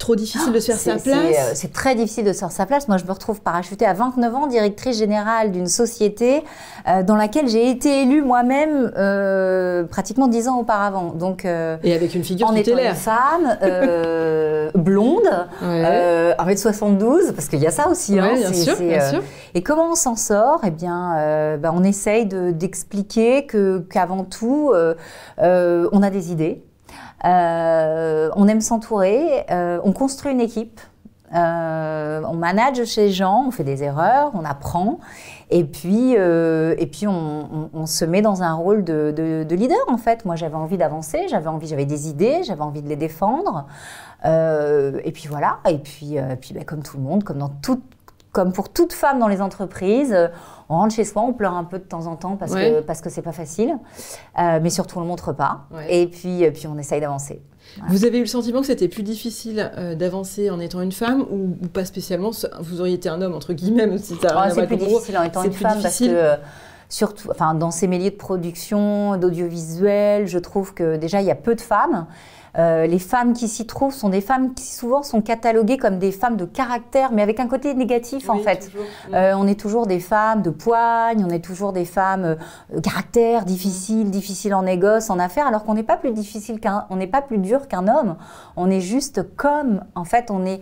trop 0.00 0.16
difficile 0.16 0.52
de 0.52 0.58
se 0.58 0.72
faire 0.72 0.80
sa 0.80 0.96
place 0.96 1.52
C'est 1.54 1.72
très 1.72 1.94
difficile 1.94 2.24
de 2.24 2.32
se 2.32 2.40
faire 2.40 2.50
sa 2.50 2.66
place. 2.66 2.88
Moi, 2.88 2.96
je 2.96 3.04
me 3.04 3.12
retrouve 3.12 3.40
parachutée 3.40 3.86
à 3.86 3.92
29 3.92 4.34
ans, 4.34 4.46
directrice 4.48 4.98
générale 4.98 5.52
d'une 5.52 5.68
société 5.68 6.42
dans 7.04 7.16
laquelle 7.16 7.48
j'ai 7.48 7.70
été 7.70 8.02
élue 8.02 8.22
moi-même 8.22 8.90
pratiquement 9.90 10.26
10 10.26 10.48
ans 10.48 10.58
auparavant. 10.58 11.12
Donc, 11.12 11.44
Et 11.44 11.94
avec 11.94 12.14
une 12.16 12.24
figure 12.24 12.48
en 12.48 12.54
étant 12.54 12.78
une 12.78 12.94
femme, 12.94 13.58
blonde, 14.74 15.35
euh, 15.62 16.34
1m72, 16.34 17.32
parce 17.32 17.48
qu'il 17.48 17.60
y 17.60 17.66
a 17.66 17.70
ça 17.70 17.88
aussi. 17.88 18.18
hein, 18.18 18.34
bien, 18.36 18.52
sûr, 18.52 18.76
bien 18.76 19.00
euh, 19.00 19.10
sûr. 19.10 19.22
Et 19.54 19.62
comment 19.62 19.90
on 19.92 19.94
s'en 19.94 20.16
sort? 20.16 20.60
Eh 20.64 20.70
bien, 20.70 21.16
euh, 21.18 21.56
bah, 21.56 21.72
on 21.74 21.84
essaye 21.84 22.26
d'expliquer 22.26 23.46
que 23.46 23.78
qu'avant 23.78 24.24
tout, 24.24 24.72
euh, 24.74 24.94
on 25.92 26.02
a 26.02 26.10
des 26.10 26.32
idées, 26.32 26.62
on 27.24 28.48
aime 28.48 28.60
s'entourer, 28.60 29.44
on 29.50 29.92
construit 29.92 30.32
une 30.32 30.40
équipe. 30.40 30.80
on 31.32 32.34
manage 32.34 32.84
chez 32.84 33.06
les 33.06 33.12
gens, 33.12 33.44
on 33.48 33.50
fait 33.50 33.64
des 33.64 33.82
erreurs, 33.82 34.30
on 34.34 34.44
apprend, 34.44 35.00
et 35.50 35.64
puis, 35.64 36.12
et 36.14 36.86
puis 36.86 37.06
on, 37.06 37.70
on, 37.72 37.86
se 37.86 38.04
met 38.04 38.20
dans 38.20 38.42
un 38.42 38.54
rôle 38.54 38.82
de, 38.82 39.12
de, 39.16 39.44
de 39.44 39.54
leader 39.54 39.78
en 39.86 39.96
fait. 39.96 40.24
Moi, 40.24 40.34
j'avais 40.34 40.56
envie 40.56 40.76
d'avancer, 40.76 41.28
j'avais 41.28 41.48
envie, 41.48 41.68
j'avais 41.68 41.84
des 41.84 42.08
idées, 42.08 42.42
j'avais 42.44 42.62
envie 42.62 42.82
de 42.82 42.88
les 42.88 42.96
défendre. 42.96 43.66
Euh, 44.24 45.00
et 45.04 45.12
puis 45.12 45.28
voilà, 45.28 45.58
et 45.68 45.78
puis, 45.78 46.18
euh, 46.18 46.36
puis 46.40 46.54
bah, 46.54 46.64
comme 46.64 46.82
tout 46.82 46.96
le 46.96 47.02
monde, 47.02 47.22
comme, 47.22 47.38
dans 47.38 47.48
toute, 47.48 47.82
comme 48.32 48.52
pour 48.52 48.70
toute 48.70 48.92
femme 48.92 49.18
dans 49.18 49.28
les 49.28 49.40
entreprises, 49.40 50.12
euh, 50.12 50.28
on 50.68 50.76
rentre 50.76 50.94
chez 50.94 51.04
soi, 51.04 51.22
on 51.22 51.32
pleure 51.32 51.54
un 51.54 51.64
peu 51.64 51.78
de 51.78 51.84
temps 51.84 52.06
en 52.06 52.16
temps 52.16 52.36
parce 52.36 52.52
que 52.52 52.80
parce 52.80 53.00
que 53.00 53.08
c'est 53.08 53.22
pas 53.22 53.32
facile, 53.32 53.78
mais 54.36 54.68
surtout 54.68 54.98
on 54.98 55.00
le 55.00 55.06
montre 55.06 55.32
pas. 55.32 55.66
Et 55.88 56.08
puis 56.08 56.50
puis 56.50 56.66
on 56.66 56.76
essaye 56.76 57.00
d'avancer. 57.00 57.40
Vous 57.88 58.04
avez 58.04 58.18
eu 58.18 58.22
le 58.22 58.26
sentiment 58.26 58.60
que 58.60 58.66
c'était 58.66 58.88
plus 58.88 59.02
difficile 59.02 59.70
d'avancer 59.98 60.50
en 60.50 60.60
étant 60.60 60.80
une 60.80 60.92
femme 60.92 61.26
ou, 61.30 61.54
pas 61.68 61.84
spécialement 61.84 62.30
Vous 62.60 62.80
auriez 62.80 62.94
été 62.94 63.08
un 63.08 63.20
homme 63.20 63.34
entre 63.34 63.52
guillemets, 63.52 63.86
même 63.86 63.98
si 63.98 64.14
ça. 64.16 64.44
Oh, 64.46 64.52
c'est 64.54 64.66
plus 64.66 64.76
difficile 64.76 65.18
en 65.18 65.22
étant 65.22 65.42
une 65.42 65.52
femme 65.52 65.82
parce 65.82 65.98
que 65.98 66.36
surtout, 66.88 67.30
enfin, 67.30 67.54
dans 67.54 67.70
ces 67.70 67.86
milieux 67.86 68.10
de 68.10 68.16
production, 68.16 69.16
d'audiovisuel, 69.16 70.26
je 70.26 70.38
trouve 70.38 70.74
que 70.74 70.96
déjà 70.96 71.20
il 71.20 71.26
y 71.26 71.30
a 71.30 71.36
peu 71.36 71.54
de 71.54 71.60
femmes. 71.60 72.06
Euh, 72.58 72.86
les 72.86 72.98
femmes 72.98 73.34
qui 73.34 73.48
s'y 73.48 73.66
trouvent 73.66 73.94
sont 73.94 74.08
des 74.08 74.20
femmes 74.20 74.54
qui 74.54 74.64
souvent 74.64 75.02
sont 75.02 75.20
cataloguées 75.20 75.76
comme 75.76 75.98
des 75.98 76.12
femmes 76.12 76.36
de 76.36 76.46
caractère, 76.46 77.12
mais 77.12 77.22
avec 77.22 77.38
un 77.38 77.46
côté 77.46 77.74
négatif 77.74 78.30
en 78.30 78.38
fait. 78.38 78.70
Euh, 79.12 79.34
on 79.36 79.46
est 79.46 79.58
toujours 79.60 79.86
des 79.86 80.00
femmes 80.00 80.42
de 80.42 80.50
poigne, 80.50 81.24
on 81.24 81.30
est 81.30 81.44
toujours 81.44 81.72
des 81.72 81.84
femmes 81.84 82.36
euh, 82.74 82.80
caractère 82.80 83.44
difficile, 83.44 84.10
difficile 84.10 84.54
en 84.54 84.62
négoce, 84.62 85.10
en 85.10 85.18
affaires, 85.18 85.46
alors 85.46 85.64
qu'on 85.64 85.74
n'est 85.74 85.82
pas 85.82 85.96
plus 85.96 86.12
difficile 86.12 86.60
qu'un, 86.60 86.86
on 86.90 86.96
n'est 86.96 87.06
pas 87.06 87.22
plus 87.22 87.38
dur 87.38 87.68
qu'un 87.68 87.88
homme. 87.88 88.16
On 88.56 88.70
est 88.70 88.80
juste 88.80 89.36
comme, 89.36 89.82
en 89.94 90.04
fait, 90.04 90.30
on 90.30 90.46
est, 90.46 90.60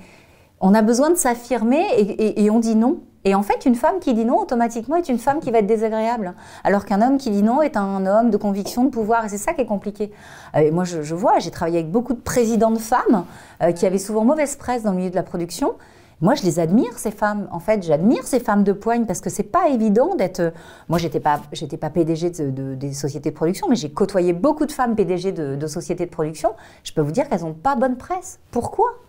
on 0.60 0.74
a 0.74 0.82
besoin 0.82 1.10
de 1.10 1.16
s'affirmer 1.16 1.84
et 1.96 2.50
on 2.50 2.58
dit 2.58 2.74
non. 2.74 3.00
Et 3.24 3.34
en 3.34 3.42
fait, 3.42 3.64
une 3.64 3.74
femme 3.74 4.00
qui 4.00 4.12
dit 4.12 4.24
non, 4.24 4.38
automatiquement, 4.38 4.96
est 4.96 5.08
une 5.08 5.18
femme 5.18 5.40
qui 5.40 5.50
va 5.50 5.58
être 5.58 5.66
désagréable. 5.66 6.34
Alors 6.62 6.84
qu'un 6.84 7.00
homme 7.00 7.16
qui 7.16 7.30
dit 7.30 7.42
non 7.42 7.62
est 7.62 7.76
un 7.76 8.04
homme 8.06 8.30
de 8.30 8.36
conviction, 8.36 8.84
de 8.84 8.90
pouvoir. 8.90 9.24
Et 9.24 9.28
c'est 9.28 9.38
ça 9.38 9.54
qui 9.54 9.62
est 9.62 9.66
compliqué. 9.66 10.12
Euh, 10.54 10.60
et 10.60 10.70
moi, 10.70 10.84
je, 10.84 11.14
vois, 11.14 11.38
j'ai 11.38 11.50
travaillé 11.50 11.78
avec 11.78 11.90
beaucoup 11.90 12.12
de 12.12 12.20
présidents 12.20 12.70
de 12.70 12.78
femmes 12.78 13.24
euh, 13.62 13.72
qui 13.72 13.86
avaient 13.86 13.98
souvent 13.98 14.24
mauvaise 14.24 14.56
presse 14.56 14.82
dans 14.82 14.90
le 14.90 14.98
milieu 14.98 15.10
de 15.10 15.16
la 15.16 15.22
production. 15.22 15.74
Moi, 16.20 16.34
je 16.34 16.42
les 16.42 16.58
admire, 16.58 16.98
ces 16.98 17.10
femmes. 17.10 17.48
En 17.50 17.60
fait, 17.60 17.82
j'admire 17.82 18.26
ces 18.26 18.40
femmes 18.40 18.62
de 18.62 18.72
poigne 18.72 19.04
parce 19.06 19.20
que 19.20 19.30
c'est 19.30 19.42
pas 19.42 19.68
évident 19.68 20.14
d'être. 20.14 20.40
Euh, 20.40 20.50
moi, 20.88 20.98
j'étais 20.98 21.20
pas, 21.20 21.40
j'étais 21.52 21.78
pas 21.78 21.90
PDG 21.90 22.30
de, 22.30 22.74
des 22.74 22.92
sociétés 22.92 23.30
de 23.30 23.34
production, 23.34 23.68
mais 23.68 23.76
j'ai 23.76 23.90
côtoyé 23.90 24.34
beaucoup 24.34 24.66
de 24.66 24.72
femmes 24.72 24.94
PDG 24.96 25.32
de, 25.32 25.56
de 25.56 25.66
sociétés 25.66 26.04
de 26.04 26.10
production. 26.10 26.50
Je 26.82 26.92
peux 26.92 27.00
vous 27.00 27.12
dire 27.12 27.28
qu'elles 27.28 27.42
n'ont 27.42 27.54
pas 27.54 27.74
bonne 27.74 27.96
presse. 27.96 28.38
Pourquoi? 28.50 29.03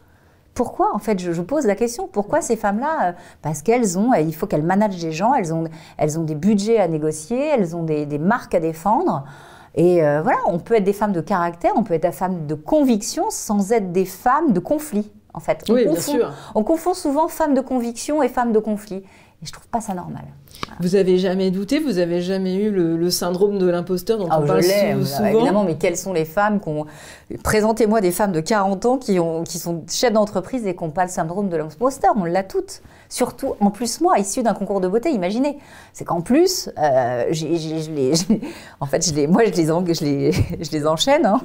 Pourquoi 0.55 0.95
En 0.95 0.99
fait, 0.99 1.19
je, 1.19 1.33
je, 1.33 1.41
pose 1.41 1.67
la 1.67 1.75
question. 1.75 2.09
Pourquoi 2.11 2.41
ces 2.41 2.55
femmes-là 2.55 3.09
euh, 3.09 3.11
Parce 3.43 3.61
qu'elles 3.61 3.99
ont, 3.99 4.13
il 4.13 4.33
faut 4.33 4.47
qu'elles 4.47 4.63
managent 4.63 5.01
des 5.01 5.11
gens, 5.11 5.35
elles 5.35 5.53
ont, 5.53 5.65
elles 5.97 6.17
ont 6.17 6.23
des 6.23 6.33
budgets 6.33 6.79
à 6.79 6.87
négocier, 6.87 7.45
elles 7.45 7.75
ont 7.75 7.83
des, 7.83 8.05
des 8.07 8.17
marques 8.17 8.55
à 8.55 8.59
défendre. 8.59 9.25
Et 9.75 10.01
euh, 10.03 10.21
voilà, 10.21 10.39
on 10.47 10.57
peut 10.57 10.75
être 10.75 10.85
des 10.85 10.93
femmes 10.93 11.11
de 11.11 11.21
caractère, 11.21 11.73
on 11.75 11.83
peut 11.83 11.93
être 11.93 12.03
des 12.03 12.11
femmes 12.13 12.47
de 12.47 12.55
conviction 12.55 13.25
sans 13.29 13.73
être 13.73 13.91
des 13.91 14.05
femmes 14.05 14.53
de 14.53 14.59
conflit, 14.59 15.11
en 15.33 15.41
fait. 15.41 15.65
On 15.69 15.73
oui, 15.73 15.85
confond, 15.85 16.13
bien 16.13 16.19
sûr. 16.21 16.33
On 16.55 16.63
confond 16.63 16.93
souvent 16.93 17.27
femmes 17.27 17.53
de 17.53 17.61
conviction 17.61 18.23
et 18.23 18.29
femmes 18.29 18.53
de 18.53 18.59
conflit. 18.59 19.03
Et 19.45 19.47
je 19.47 19.53
trouve 19.53 19.67
pas 19.67 19.79
ça 19.79 19.93
normal. 19.93 20.23
Vous 20.79 20.95
avez 20.95 21.19
jamais 21.19 21.51
douté, 21.51 21.77
vous 21.79 21.99
avez 21.99 22.19
jamais 22.23 22.55
eu 22.55 22.71
le, 22.71 22.97
le 22.97 23.09
syndrome 23.11 23.59
de 23.59 23.67
l'imposteur 23.67 24.17
dont 24.17 24.27
Ah, 24.31 24.39
on 24.39 24.41
je 24.41 24.47
parle 24.47 24.63
sou- 24.63 24.69
euh, 24.73 25.05
souvent 25.05 25.25
évidemment, 25.27 25.63
mais 25.63 25.75
quelles 25.75 25.97
sont 25.97 26.13
les 26.13 26.25
femmes 26.25 26.59
qui 26.59 26.67
ont... 26.69 26.85
Présentez-moi 27.43 28.01
des 28.01 28.11
femmes 28.11 28.31
de 28.31 28.39
40 28.39 28.85
ans 28.85 28.97
qui, 28.97 29.19
ont, 29.19 29.43
qui 29.43 29.59
sont 29.59 29.83
chefs 29.87 30.13
d'entreprise 30.13 30.65
et 30.65 30.75
qui 30.75 30.83
n'ont 30.83 30.89
pas 30.89 31.03
le 31.03 31.11
syndrome 31.11 31.49
de 31.49 31.57
l'imposteur. 31.57 32.13
On 32.17 32.23
l'a 32.25 32.41
toutes. 32.43 32.81
Surtout, 33.15 33.55
en 33.61 33.71
plus, 33.71 34.01
moi, 34.01 34.19
issue 34.19 34.43
d'un 34.43 34.53
concours 34.53 34.81
de 34.81 34.89
beauté, 34.89 35.09
imaginez. 35.09 35.57
C'est 35.93 36.03
qu'en 36.03 36.19
plus, 36.19 36.69
euh, 36.77 37.27
je 37.31 37.45
les, 37.47 38.13
je 38.13 38.25
en 38.81 38.85
fait, 38.85 39.07
je 39.07 39.13
les, 39.13 39.25
moi, 39.25 39.43
je 39.45 39.51
les, 39.51 39.71
en- 39.71 39.85
je 39.85 40.03
les, 40.03 40.31
je 40.61 40.69
les 40.71 40.85
enchaîne. 40.85 41.25
hein. 41.25 41.39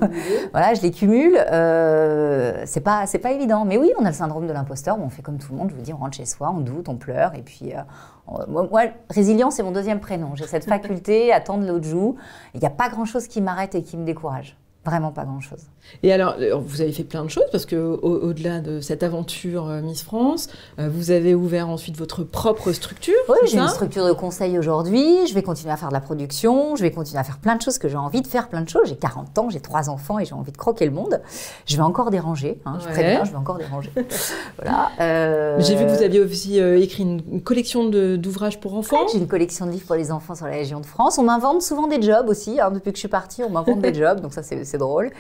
Voilà, 0.51 0.75
je 0.75 0.83
les 0.83 0.91
cumule. 0.91 1.37
Euh, 1.39 2.61
c'est 2.67 2.81
pas, 2.81 3.07
c'est 3.07 3.21
pas 3.21 3.31
évident. 3.31 3.65
Mais 3.65 3.79
oui, 3.79 3.93
on 4.01 4.05
a 4.05 4.09
le 4.09 4.15
syndrome 4.17 4.49
de 4.49 4.53
l'imposteur. 4.53 4.99
On 5.01 5.11
fait 5.11 5.23
comme 5.23 5.39
tout 5.39 5.53
le 5.53 5.59
monde. 5.59 5.71
Je 5.71 5.77
vous 5.77 5.83
dis, 5.83 5.93
on 5.95 5.99
rentre 5.99 6.17
chez 6.17 6.25
soi, 6.27 6.53
on 6.53 6.59
doute, 6.59 6.89
on 6.89 6.97
pleure. 6.97 7.37
Et 7.37 7.43
puis, 7.43 7.73
euh, 7.73 7.83
moi, 8.49 8.67
moi, 8.69 8.83
résilience, 9.09 9.55
c'est 9.55 9.63
mon 9.63 9.71
deuxième 9.71 10.01
prénom. 10.01 10.35
J'ai 10.35 10.49
cette 10.49 10.65
faculté 10.69 11.33
à 11.33 11.41
tendre 11.41 11.65
l'autre 11.65 11.87
joue. 11.87 12.17
Il 12.55 12.59
n'y 12.59 12.67
a 12.67 12.71
pas 12.71 12.89
grand-chose 12.89 13.29
qui 13.29 13.41
m'arrête 13.41 13.77
et 13.77 13.85
qui 13.85 13.97
me 13.97 14.05
décourage. 14.05 14.57
Vraiment 14.87 15.11
pas 15.13 15.25
grand-chose. 15.25 15.61
Et 16.03 16.11
alors, 16.11 16.37
euh, 16.41 16.55
vous 16.55 16.81
avez 16.81 16.93
fait 16.93 17.05
plein 17.05 17.23
de 17.23 17.29
choses 17.29 17.45
parce 17.53 17.67
que 17.67 17.77
au- 17.77 18.21
au-delà 18.29 18.61
de 18.61 18.81
cette 18.81 19.03
aventure 19.03 19.69
euh, 19.69 19.83
Miss 19.83 20.03
France, 20.03 20.49
euh, 20.79 20.89
vous 20.91 21.11
avez 21.11 21.35
ouvert 21.35 21.69
ensuite 21.69 21.99
votre 21.99 22.25
propre 22.25 22.73
structure. 22.73 23.13
Oui, 23.29 23.37
j'ai 23.47 23.59
une 23.59 23.69
structure 23.69 24.07
de 24.07 24.13
conseil 24.13 24.59
aujourd'hui. 24.59 25.27
Je 25.29 25.35
vais 25.35 25.43
continuer 25.43 25.71
à 25.73 25.77
faire 25.77 25.89
de 25.89 25.93
la 25.93 26.01
production. 26.01 26.77
Je 26.77 26.83
vais 26.83 26.91
continuer 26.93 27.21
à 27.21 27.25
faire 27.25 27.37
plein 27.39 27.57
de 27.57 27.63
choses 27.63 27.77
que 27.77 27.89
j'ai 27.89 27.99
envie 27.99 28.23
de 28.23 28.27
faire, 28.27 28.49
plein 28.49 28.63
de 28.63 28.69
choses. 28.71 28.83
J'ai 28.87 28.97
40 28.97 29.37
ans, 29.39 29.51
j'ai 29.51 29.61
trois 29.61 29.91
enfants 29.91 30.19
et 30.19 30.25
j'ai 30.25 30.33
envie 30.35 30.53
de 30.53 30.57
croquer 30.57 30.87
le 30.87 30.93
monde. 30.93 31.21
Je 31.67 31.77
vais 31.77 31.83
encore 31.83 32.11
déranger. 32.11 32.59
hein, 32.65 32.79
je 32.81 32.87
Ouais. 32.87 32.93
préviens, 32.93 33.25
je 33.25 33.33
vais 33.33 33.37
encore 33.37 33.59
déranger. 33.59 33.91
voilà. 34.63 34.91
euh, 35.01 35.57
J'ai 35.61 35.75
vu 35.77 35.85
que 35.85 35.91
vous 35.91 36.03
aviez 36.03 36.21
aussi 36.21 36.59
écrit 36.59 37.03
une, 37.03 37.43
collection 37.43 37.85
d'ouvrages 37.91 38.59
pour 38.61 38.75
enfants. 38.75 39.07
J'ai 39.13 39.19
une 39.19 39.29
collection 39.29 39.67
de 39.67 39.73
livres 39.73 39.87
pour 39.87 39.97
les 39.97 40.11
enfants 40.11 40.35
sur 40.35 40.47
la 40.47 40.53
région 40.53 40.81
de 40.81 40.87
France. 40.87 41.19
On 41.19 41.23
m'invente 41.25 41.61
souvent 41.61 41.87
des 41.87 42.01
jobs 42.01 42.29
aussi. 42.31 42.59
hein. 42.61 42.71
Depuis 42.71 42.93
que 42.93 42.97
je 42.97 43.01
suis 43.01 43.09
partie, 43.09 43.43
on 43.45 43.51
m'invente 43.51 43.81
des 43.81 43.93
jobs, 44.01 44.21
donc 44.21 44.33
ça 44.33 44.43
c'est 44.43 44.70
c'est 44.71 44.79
drôle. 44.79 45.11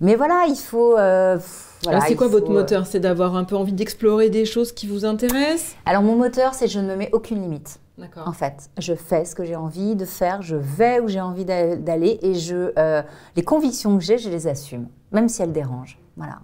Mais 0.00 0.14
voilà, 0.14 0.44
il 0.48 0.56
faut. 0.56 0.96
euh, 0.96 1.38
voilà, 1.82 1.98
Alors, 1.98 2.08
c'est 2.08 2.14
quoi 2.16 2.28
votre 2.28 2.46
faut, 2.46 2.52
euh, 2.52 2.60
moteur? 2.60 2.86
C'est 2.86 3.00
d'avoir 3.00 3.34
un 3.36 3.44
peu 3.44 3.56
envie 3.56 3.72
d'explorer 3.72 4.30
des 4.30 4.44
choses 4.44 4.72
qui 4.72 4.86
vous 4.86 5.04
intéressent? 5.04 5.74
Alors 5.84 6.02
mon 6.02 6.16
moteur, 6.16 6.54
c'est 6.54 6.68
je 6.68 6.78
ne 6.78 6.86
me 6.86 6.96
mets 6.96 7.10
aucune 7.12 7.40
limite. 7.42 7.80
D'accord. 7.98 8.26
En 8.26 8.32
fait, 8.32 8.70
je 8.78 8.94
fais 8.94 9.24
ce 9.24 9.34
que 9.34 9.44
j'ai 9.44 9.56
envie 9.56 9.94
de 9.96 10.04
faire, 10.06 10.40
je 10.42 10.56
vais 10.56 11.00
où 11.00 11.08
j'ai 11.08 11.20
envie 11.20 11.44
d'a- 11.44 11.76
d'aller 11.76 12.18
et 12.22 12.34
je, 12.34 12.72
euh, 12.78 13.02
les 13.36 13.42
convictions 13.42 13.98
que 13.98 14.02
j'ai, 14.04 14.16
je 14.16 14.30
les 14.30 14.46
assume, 14.46 14.86
même 15.12 15.28
si 15.28 15.42
elles 15.42 15.52
dérangent. 15.52 15.98
Voilà. 16.16 16.38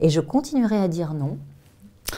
Et 0.00 0.08
je 0.08 0.20
continuerai 0.20 0.78
à 0.78 0.88
dire 0.88 1.12
non. 1.12 1.36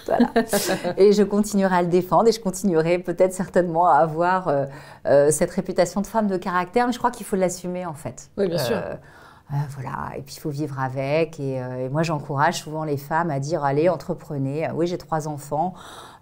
Voilà. 0.06 0.30
et 0.96 1.12
je 1.12 1.22
continuerai 1.22 1.74
à 1.76 1.82
le 1.82 1.88
défendre 1.88 2.28
et 2.28 2.32
je 2.32 2.40
continuerai 2.40 2.98
peut-être 2.98 3.32
certainement 3.32 3.86
à 3.86 3.96
avoir 3.96 4.48
euh, 4.48 4.64
euh, 5.06 5.30
cette 5.30 5.50
réputation 5.50 6.00
de 6.00 6.06
femme 6.06 6.28
de 6.28 6.36
caractère, 6.36 6.86
mais 6.86 6.92
je 6.92 6.98
crois 6.98 7.10
qu'il 7.10 7.26
faut 7.26 7.36
l'assumer 7.36 7.84
en 7.84 7.94
fait. 7.94 8.30
Oui, 8.38 8.46
bien 8.48 8.58
sûr. 8.58 8.76
Euh, 9.52 9.56
voilà, 9.74 10.16
et 10.16 10.22
puis 10.22 10.34
il 10.36 10.40
faut 10.40 10.48
vivre 10.50 10.80
avec. 10.80 11.38
Et, 11.38 11.60
euh, 11.62 11.86
et 11.86 11.88
moi, 11.90 12.02
j'encourage 12.02 12.62
souvent 12.62 12.84
les 12.84 12.96
femmes 12.96 13.30
à 13.30 13.38
dire 13.38 13.64
allez, 13.64 13.88
entreprenez. 13.90 14.66
Euh, 14.68 14.72
Oui, 14.74 14.86
j'ai 14.86 14.96
trois 14.98 15.28
enfants. 15.28 15.74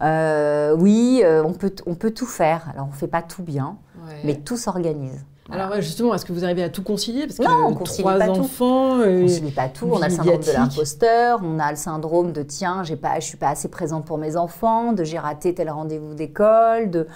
Euh, 0.02 0.74
oui, 0.76 1.22
on, 1.44 1.52
peut, 1.52 1.74
on 1.86 1.94
peut 1.94 2.10
tout 2.10 2.26
faire. 2.26 2.66
Alors, 2.74 2.86
on 2.86 2.90
ne 2.90 2.96
fait 2.96 3.06
pas 3.08 3.22
tout 3.22 3.42
bien, 3.42 3.76
Ouais. 4.06 4.16
mais 4.24 4.34
tout 4.36 4.56
s'organise. 4.56 5.24
Voilà. 5.48 5.64
Alors 5.66 5.80
justement, 5.80 6.14
est-ce 6.14 6.24
que 6.24 6.32
vous 6.32 6.44
arrivez 6.44 6.62
à 6.62 6.68
tout 6.68 6.84
concilier? 6.84 7.26
Parce 7.26 7.40
Non, 7.40 7.66
on 7.70 7.74
que 7.74 7.82
trois 7.82 8.18
pas 8.18 8.26
tout. 8.28 8.40
enfants. 8.42 8.98
euh, 9.00 9.22
On 9.22 9.24
ne 9.24 9.40
lit 9.46 9.50
pas 9.50 9.68
tout. 9.68 9.88
On 9.90 10.00
a 10.00 10.06
le 10.08 10.14
syndrome 10.14 10.38
de 10.40 10.52
l'imposteur, 10.52 11.40
on 11.42 11.58
a 11.58 11.70
le 11.70 11.76
syndrome 11.76 12.30
de 12.32 12.42
tiens, 12.44 12.84
j'ai 12.84 12.94
pas, 12.94 13.18
je 13.18 13.24
suis 13.26 13.36
pas 13.36 13.48
assez 13.48 13.66
présente 13.68 14.04
pour 14.04 14.16
mes 14.16 14.36
enfants, 14.36 14.92
de 14.92 15.02
j'ai 15.02 15.18
raté 15.18 15.52
tel 15.52 15.68
rendez-vous 15.70 16.14
d'école, 16.14 16.90
de 16.90 17.08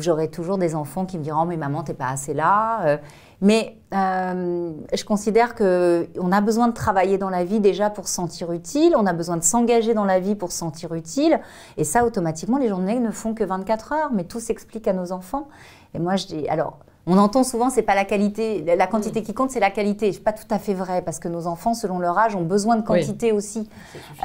j'aurai 0.00 0.28
toujours 0.28 0.58
des 0.58 0.74
enfants 0.74 1.06
qui 1.06 1.18
me 1.18 1.22
diront 1.22 1.44
mais 1.44 1.56
maman 1.56 1.84
t'es 1.84 1.94
pas 1.94 2.08
assez 2.08 2.34
là. 2.34 2.98
Mais 3.40 3.76
euh, 3.94 4.72
je 4.92 5.04
considère 5.04 5.54
que 5.54 6.08
on 6.18 6.32
a 6.32 6.40
besoin 6.40 6.68
de 6.68 6.72
travailler 6.72 7.18
dans 7.18 7.30
la 7.30 7.44
vie 7.44 7.60
déjà 7.60 7.88
pour 7.88 8.08
se 8.08 8.14
sentir 8.14 8.50
utile, 8.52 8.94
on 8.96 9.06
a 9.06 9.12
besoin 9.12 9.36
de 9.36 9.44
s'engager 9.44 9.94
dans 9.94 10.04
la 10.04 10.18
vie 10.18 10.34
pour 10.34 10.50
se 10.50 10.58
sentir 10.58 10.92
utile, 10.94 11.40
et 11.76 11.84
ça 11.84 12.04
automatiquement 12.04 12.58
les 12.58 12.68
journées 12.68 12.98
ne 12.98 13.10
font 13.12 13.34
que 13.34 13.44
24 13.44 13.92
heures, 13.92 14.10
mais 14.12 14.24
tout 14.24 14.40
s'explique 14.40 14.88
à 14.88 14.92
nos 14.92 15.12
enfants. 15.12 15.48
Et 15.94 15.98
moi 15.98 16.16
je 16.16 16.26
dis 16.26 16.48
alors. 16.48 16.78
On 17.10 17.16
entend 17.16 17.42
souvent, 17.42 17.70
c'est 17.70 17.80
pas 17.80 17.94
la 17.94 18.04
qualité, 18.04 18.62
la 18.76 18.86
quantité 18.86 19.22
qui 19.22 19.32
compte, 19.32 19.50
c'est 19.50 19.60
la 19.60 19.70
qualité. 19.70 20.12
C'est 20.12 20.22
pas 20.22 20.34
tout 20.34 20.44
à 20.50 20.58
fait 20.58 20.74
vrai 20.74 21.00
parce 21.00 21.18
que 21.18 21.26
nos 21.28 21.46
enfants, 21.46 21.72
selon 21.72 21.98
leur 22.00 22.18
âge, 22.18 22.36
ont 22.36 22.42
besoin 22.42 22.76
de 22.76 22.82
Oui. 22.82 22.86
quantité 22.86 23.32
aussi. 23.32 23.66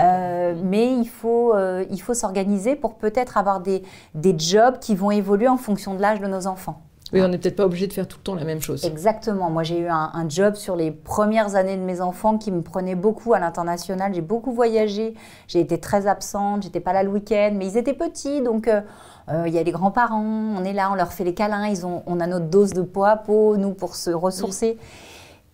Euh, 0.01 0.53
mais 0.61 0.91
il 0.93 1.05
faut, 1.07 1.53
euh, 1.55 1.85
il 1.89 2.01
faut 2.01 2.13
s'organiser 2.13 2.75
pour 2.75 2.95
peut-être 2.95 3.37
avoir 3.37 3.61
des, 3.61 3.83
des 4.15 4.37
jobs 4.37 4.79
qui 4.79 4.95
vont 4.95 5.11
évoluer 5.11 5.47
en 5.47 5.55
fonction 5.55 5.93
de 5.93 6.01
l'âge 6.01 6.19
de 6.19 6.27
nos 6.27 6.45
enfants. 6.45 6.81
Oui, 7.13 7.21
on 7.21 7.27
n'est 7.27 7.37
peut-être 7.37 7.55
pas 7.55 7.65
obligé 7.65 7.87
de 7.87 7.93
faire 7.93 8.07
tout 8.07 8.17
le 8.17 8.23
temps 8.23 8.35
la 8.35 8.43
même 8.43 8.61
chose. 8.61 8.83
Exactement. 8.85 9.49
Moi, 9.49 9.63
j'ai 9.63 9.79
eu 9.79 9.87
un, 9.87 10.09
un 10.13 10.27
job 10.27 10.55
sur 10.55 10.75
les 10.75 10.91
premières 10.91 11.55
années 11.55 11.77
de 11.77 11.83
mes 11.83 12.01
enfants 12.01 12.37
qui 12.37 12.51
me 12.51 12.61
prenait 12.61 12.95
beaucoup 12.95 13.33
à 13.33 13.39
l'international. 13.39 14.13
J'ai 14.13 14.21
beaucoup 14.21 14.51
voyagé. 14.51 15.13
J'ai 15.47 15.59
été 15.59 15.79
très 15.79 16.07
absente. 16.07 16.63
J'étais 16.63 16.79
pas 16.79 16.93
là 16.93 17.03
le 17.03 17.09
week-end, 17.09 17.51
mais 17.55 17.67
ils 17.67 17.77
étaient 17.77 17.93
petits, 17.93 18.41
donc. 18.41 18.67
euh, 18.67 18.81
euh, 19.29 19.43
Il 19.47 19.53
y 19.53 19.57
a 19.57 19.63
les 19.63 19.71
grands-parents, 19.71 20.21
on 20.57 20.63
est 20.65 20.73
là, 20.73 20.89
on 20.91 20.95
leur 20.95 21.13
fait 21.13 21.23
les 21.23 21.33
câlins, 21.33 21.67
ils 21.67 21.85
ont, 21.85 22.03
on 22.07 22.19
a 22.19 22.27
notre 22.27 22.47
dose 22.47 22.73
de 22.73 22.81
peau 22.81 23.05
à 23.05 23.15
peau, 23.15 23.55
nous, 23.55 23.73
pour 23.73 23.95
se 23.95 24.11
ressourcer. 24.11 24.77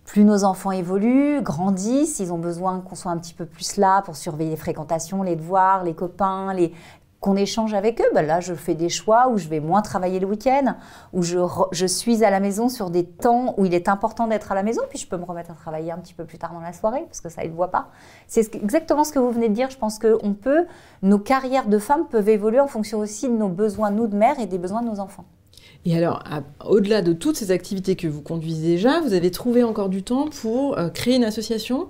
Plus 0.05 0.23
nos 0.23 0.43
enfants 0.43 0.71
évoluent, 0.71 1.43
grandissent, 1.43 2.19
ils 2.19 2.33
ont 2.33 2.39
besoin 2.39 2.79
qu'on 2.79 2.95
soit 2.95 3.11
un 3.11 3.17
petit 3.19 3.35
peu 3.35 3.45
plus 3.45 3.77
là 3.77 4.01
pour 4.01 4.15
surveiller 4.15 4.49
les 4.49 4.55
fréquentations, 4.57 5.21
les 5.21 5.35
devoirs, 5.35 5.83
les 5.83 5.93
copains, 5.93 6.51
les 6.55 6.73
qu'on 7.19 7.35
échange 7.35 7.73
avec 7.73 7.99
eux. 8.01 8.09
Ben 8.13 8.25
là, 8.25 8.39
je 8.39 8.53
fais 8.53 8.75
des 8.75 8.89
choix 8.89 9.27
où 9.29 9.37
je 9.37 9.47
vais 9.47 9.59
moins 9.59 9.81
travailler 9.81 10.19
le 10.19 10.27
week-end, 10.27 10.75
où 11.13 11.21
je, 11.21 11.39
je 11.71 11.85
suis 11.85 12.23
à 12.23 12.29
la 12.29 12.39
maison 12.39 12.69
sur 12.69 12.89
des 12.89 13.05
temps 13.05 13.55
où 13.57 13.65
il 13.65 13.73
est 13.73 13.89
important 13.89 14.27
d'être 14.27 14.51
à 14.51 14.55
la 14.55 14.63
maison, 14.63 14.81
puis 14.89 14.99
je 14.99 15.07
peux 15.07 15.17
me 15.17 15.25
remettre 15.25 15.51
à 15.51 15.53
travailler 15.53 15.91
un 15.91 15.97
petit 15.97 16.13
peu 16.13 16.25
plus 16.25 16.37
tard 16.37 16.53
dans 16.53 16.61
la 16.61 16.73
soirée, 16.73 17.03
parce 17.05 17.21
que 17.21 17.29
ça, 17.29 17.43
ils 17.43 17.51
ne 17.51 17.55
voient 17.55 17.71
pas. 17.71 17.89
C'est 18.27 18.55
exactement 18.55 19.03
ce 19.03 19.11
que 19.11 19.19
vous 19.19 19.31
venez 19.31 19.49
de 19.49 19.53
dire. 19.53 19.69
Je 19.69 19.77
pense 19.77 19.99
que 19.99 20.17
on 20.23 20.33
peut, 20.33 20.65
nos 21.01 21.19
carrières 21.19 21.67
de 21.67 21.77
femmes 21.77 22.05
peuvent 22.07 22.29
évoluer 22.29 22.59
en 22.59 22.67
fonction 22.67 22.99
aussi 22.99 23.27
de 23.27 23.33
nos 23.33 23.49
besoins, 23.49 23.91
nous, 23.91 24.07
de 24.07 24.15
mères, 24.15 24.39
et 24.39 24.45
des 24.45 24.57
besoins 24.57 24.81
de 24.81 24.87
nos 24.87 24.99
enfants. 24.99 25.25
Et 25.85 25.97
alors, 25.97 26.21
au-delà 26.65 27.01
de 27.01 27.13
toutes 27.13 27.37
ces 27.37 27.51
activités 27.51 27.95
que 27.95 28.07
vous 28.07 28.21
conduisez 28.21 28.67
déjà, 28.67 28.99
vous 28.99 29.13
avez 29.13 29.31
trouvé 29.31 29.63
encore 29.63 29.89
du 29.89 30.03
temps 30.03 30.25
pour 30.41 30.77
euh, 30.77 30.89
créer 30.89 31.15
une 31.15 31.23
association, 31.23 31.87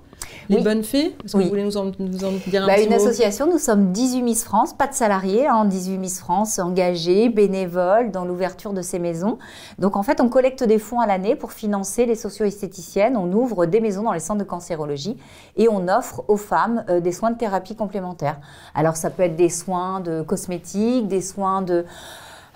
Les 0.48 0.56
Oui. 0.58 0.62
Bonnes 0.62 0.84
Fées? 0.84 1.16
Est-ce 1.24 1.32
que 1.32 1.38
Oui. 1.38 1.44
vous 1.44 1.50
voulez 1.50 1.64
nous 1.64 1.76
en, 1.76 1.86
nous 1.98 2.24
en 2.24 2.30
dire 2.46 2.62
un 2.62 2.68
Bah, 2.68 2.74
petit 2.76 2.84
une 2.84 2.90
mot? 2.90 2.96
association, 2.96 3.50
nous 3.50 3.58
sommes 3.58 3.90
18 3.90 4.22
Miss 4.22 4.44
France, 4.44 4.74
pas 4.74 4.86
de 4.86 4.94
salariés, 4.94 5.48
hein, 5.48 5.64
18 5.64 5.98
Miss 5.98 6.20
France 6.20 6.60
engagés, 6.60 7.28
bénévoles 7.30 8.12
dans 8.12 8.24
l'ouverture 8.24 8.72
de 8.72 8.80
ces 8.80 9.00
maisons. 9.00 9.38
Donc 9.80 9.96
en 9.96 10.04
fait, 10.04 10.20
on 10.20 10.28
collecte 10.28 10.62
des 10.62 10.78
fonds 10.78 11.00
à 11.00 11.06
l'année 11.08 11.34
pour 11.34 11.50
financer 11.52 12.06
les 12.06 12.14
socio-esthéticiennes. 12.14 13.16
On 13.16 13.30
ouvre 13.32 13.66
des 13.66 13.80
maisons 13.80 14.04
dans 14.04 14.12
les 14.12 14.20
centres 14.20 14.38
de 14.38 14.48
cancérologie 14.48 15.16
et 15.56 15.68
on 15.68 15.88
offre 15.88 16.22
aux 16.28 16.36
femmes 16.36 16.84
euh, 16.88 17.00
des 17.00 17.12
soins 17.12 17.32
de 17.32 17.38
thérapie 17.38 17.74
complémentaires. 17.74 18.38
Alors 18.76 18.94
ça 18.96 19.10
peut 19.10 19.24
être 19.24 19.36
des 19.36 19.50
soins 19.50 19.98
de 20.00 20.22
cosmétiques, 20.22 21.08
des 21.08 21.22
soins 21.22 21.60
de 21.62 21.84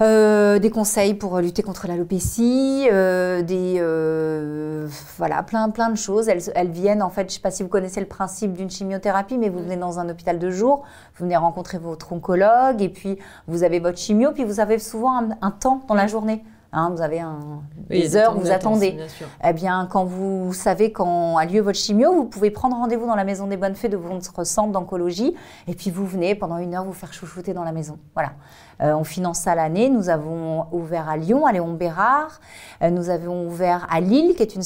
euh, 0.01 0.59
des 0.59 0.71
conseils 0.71 1.15
pour 1.15 1.39
lutter 1.39 1.63
contre 1.63 1.87
l'alopécie, 1.87 2.89
euh, 2.91 3.43
des 3.43 3.77
euh, 3.79 4.89
voilà 5.19 5.43
plein 5.43 5.71
plein 5.71 5.91
de 5.91 5.97
choses. 5.97 6.29
Elles, 6.29 6.51
elles 6.55 6.71
viennent 6.71 7.03
en 7.03 7.11
fait, 7.11 7.23
je 7.23 7.27
ne 7.27 7.31
sais 7.33 7.41
pas 7.41 7.51
si 7.51 7.63
vous 7.63 7.69
connaissez 7.69 8.01
le 8.01 8.07
principe 8.07 8.55
d'une 8.55 8.71
chimiothérapie, 8.71 9.39
mais 9.39 9.49
vous 9.49 9.61
venez 9.61 9.77
dans 9.77 10.01
un 10.01 10.09
hôpital 10.09 10.39
de 10.39 10.51
jour, 10.51 10.83
vous 11.17 11.25
venez 11.25 11.37
rencontrer 11.37 11.79
votre 11.79 12.13
oncologue 12.13 12.83
et 12.83 12.89
puis 12.89 13.19
vous 13.47 13.63
avez 13.63 13.79
votre 13.79 13.99
chimio, 13.99 14.33
puis 14.33 14.45
vous 14.45 14.61
avez 14.61 14.79
souvent 14.79 15.19
un, 15.19 15.29
un 15.43 15.51
temps 15.51 15.83
dans 15.87 15.95
la 15.95 16.07
journée. 16.07 16.43
Hein, 16.77 16.91
vous 16.91 17.01
avez 17.01 17.21
un, 17.21 17.63
Oui, 17.89 18.01
des 18.01 18.17
heures 18.17 18.37
vous 18.37 18.51
attendez. 18.51 18.99
Eh 19.45 19.53
bien, 19.53 19.89
quand 19.91 20.05
vous 20.05 20.53
savez 20.53 20.91
quand 20.91 21.39
a 21.39 21.45
lieu 21.47 21.61
votre 21.61 21.79
chimio, 21.79 22.13
vous 22.13 22.25
pouvez 22.25 22.51
prendre 22.51 22.77
rendez-vous 22.77 23.07
dans 23.07 23.15
la 23.15 23.25
maison 23.25 23.47
des 23.47 23.57
bonnes 23.57 23.77
fées 23.77 23.89
de 23.89 23.97
votre 23.97 24.45
centre 24.45 24.73
d'oncologie 24.73 25.35
et 25.69 25.75
puis 25.75 25.91
vous 25.91 26.05
venez 26.05 26.35
pendant 26.35 26.59
une 26.59 26.75
heure 26.75 26.85
vous 26.85 26.93
faire 26.93 27.13
chouchouter 27.13 27.55
dans 27.55 27.63
la 27.63 27.71
maison. 27.71 27.99
Voilà. 28.15 28.33
Euh, 28.83 28.93
on 28.95 29.05
finance 29.05 29.39
ça 29.39 29.55
l'année. 29.55 29.89
Nous 29.89 30.09
avons 30.09 30.67
ouvert 30.73 31.09
à 31.09 31.17
Lyon, 31.17 31.47
à 31.47 31.53
Léon 31.53 31.73
Bérard. 31.75 32.41
Euh, 32.83 32.91
nous 32.91 33.09
avons 33.09 33.47
ouvert 33.47 33.87
à 33.89 34.01
Lille, 34.01 34.35
qui 34.35 34.43
est 34.43 34.57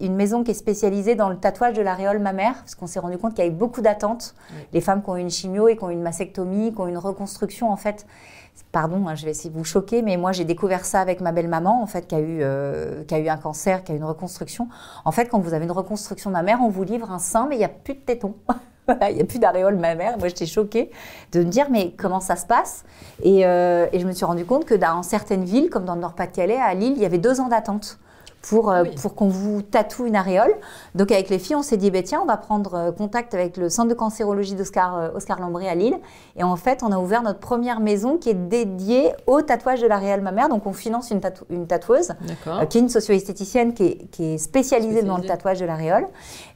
une, 0.00 0.14
maison 0.14 0.42
qui 0.42 0.52
est 0.52 0.54
spécialisée 0.54 1.14
dans 1.14 1.28
le 1.28 1.36
tatouage 1.36 1.74
de 1.74 1.82
l'aréole 1.82 2.18
mammaire, 2.18 2.54
parce 2.54 2.74
qu'on 2.74 2.86
s'est 2.86 3.00
rendu 3.00 3.18
compte 3.18 3.34
qu'il 3.34 3.44
y 3.44 3.46
avait 3.46 3.56
beaucoup 3.56 3.82
d'attentes. 3.82 4.34
Oui. 4.50 4.66
Les 4.72 4.80
femmes 4.80 5.02
qui 5.02 5.10
ont 5.10 5.16
eu 5.16 5.20
une 5.20 5.30
chimio 5.30 5.68
et 5.68 5.76
qui 5.76 5.84
ont 5.84 5.90
eu 5.90 5.94
une 5.94 6.02
mastectomie, 6.02 6.72
qui 6.72 6.80
ont 6.80 6.86
eu 6.86 6.90
une 6.90 6.98
reconstruction, 6.98 7.70
en 7.70 7.76
fait, 7.76 8.06
Pardon, 8.72 9.08
hein, 9.08 9.14
je 9.14 9.24
vais 9.24 9.30
essayer 9.30 9.50
de 9.50 9.56
vous 9.56 9.64
choquer, 9.64 10.02
mais 10.02 10.16
moi 10.16 10.32
j'ai 10.32 10.44
découvert 10.44 10.84
ça 10.84 11.00
avec 11.00 11.20
ma 11.20 11.32
belle-maman, 11.32 11.82
en 11.82 11.86
fait, 11.86 12.06
qui 12.06 12.14
a, 12.14 12.20
eu, 12.20 12.38
euh, 12.42 13.02
qui 13.04 13.14
a 13.14 13.18
eu 13.18 13.28
un 13.28 13.36
cancer, 13.36 13.82
qui 13.82 13.92
a 13.92 13.94
eu 13.94 13.98
une 13.98 14.04
reconstruction. 14.04 14.68
En 15.04 15.12
fait, 15.12 15.26
quand 15.26 15.38
vous 15.38 15.54
avez 15.54 15.64
une 15.64 15.72
reconstruction 15.72 16.30
mammaire, 16.30 16.58
on 16.62 16.68
vous 16.68 16.84
livre 16.84 17.10
un 17.10 17.18
sein, 17.18 17.46
mais 17.48 17.56
il 17.56 17.60
n'y 17.60 17.64
a 17.64 17.70
plus 17.70 17.94
de. 17.94 18.18
Voilà, 18.86 19.10
il 19.10 19.16
n'y 19.16 19.20
a 19.20 19.26
plus 19.26 19.38
d'aréole 19.38 19.76
mammaire. 19.76 20.16
Moi, 20.18 20.28
j'étais 20.28 20.46
choquée 20.46 20.90
de 21.32 21.40
me 21.40 21.50
dire, 21.50 21.66
mais 21.70 21.92
comment 21.98 22.20
ça 22.20 22.36
se 22.36 22.46
passe? 22.46 22.86
Et, 23.22 23.44
euh, 23.44 23.86
et 23.92 24.00
je 24.00 24.06
me 24.06 24.12
suis 24.12 24.24
rendu 24.24 24.46
compte 24.46 24.64
que 24.64 24.74
dans 24.74 25.02
certaines 25.02 25.44
villes, 25.44 25.68
comme 25.68 25.84
dans 25.84 25.94
le 25.94 26.00
Nord-Pas-de-Calais, 26.00 26.56
à 26.56 26.72
Lille, 26.72 26.94
il 26.96 27.02
y 27.02 27.04
avait 27.04 27.18
deux 27.18 27.38
ans 27.38 27.48
d'attente 27.48 27.98
pour, 28.42 28.70
euh, 28.70 28.84
pour 29.00 29.14
qu'on 29.14 29.28
vous 29.28 29.62
tatoue 29.62 30.06
une 30.06 30.16
aréole. 30.16 30.54
Donc 30.94 31.10
avec 31.10 31.28
les 31.28 31.38
filles, 31.38 31.56
on 31.56 31.62
s'est 31.62 31.76
dit, 31.76 31.90
bah, 31.90 32.02
tiens, 32.02 32.20
on 32.22 32.26
va 32.26 32.36
prendre 32.36 32.74
euh, 32.74 32.92
contact 32.92 33.34
avec 33.34 33.56
le 33.56 33.68
centre 33.68 33.88
de 33.88 33.94
cancérologie 33.94 34.54
d'Oscar 34.54 34.96
euh, 34.96 35.08
Oscar 35.14 35.40
Lambry 35.40 35.68
à 35.68 35.74
Lille. 35.74 35.98
Et 36.36 36.44
en 36.44 36.56
fait, 36.56 36.82
on 36.82 36.92
a 36.92 36.98
ouvert 36.98 37.22
notre 37.22 37.40
première 37.40 37.80
maison 37.80 38.16
qui 38.16 38.30
est 38.30 38.34
dédiée 38.34 39.12
au 39.26 39.42
tatouage 39.42 39.80
de 39.80 39.86
l'aréole 39.86 40.20
mammaire. 40.20 40.48
Donc 40.48 40.66
on 40.66 40.72
finance 40.72 41.10
une, 41.10 41.20
une 41.50 41.66
tatoueuse, 41.66 42.12
qui 42.70 42.78
est 42.78 42.80
une 42.80 42.88
socio-esthéticienne 42.88 43.74
qui 43.74 43.84
est, 43.84 44.10
qui 44.10 44.24
est 44.24 44.38
spécialisée 44.38 45.02
dans 45.02 45.16
le 45.16 45.24
tatouage 45.24 45.60
de 45.60 45.66
l'aréole. 45.66 46.06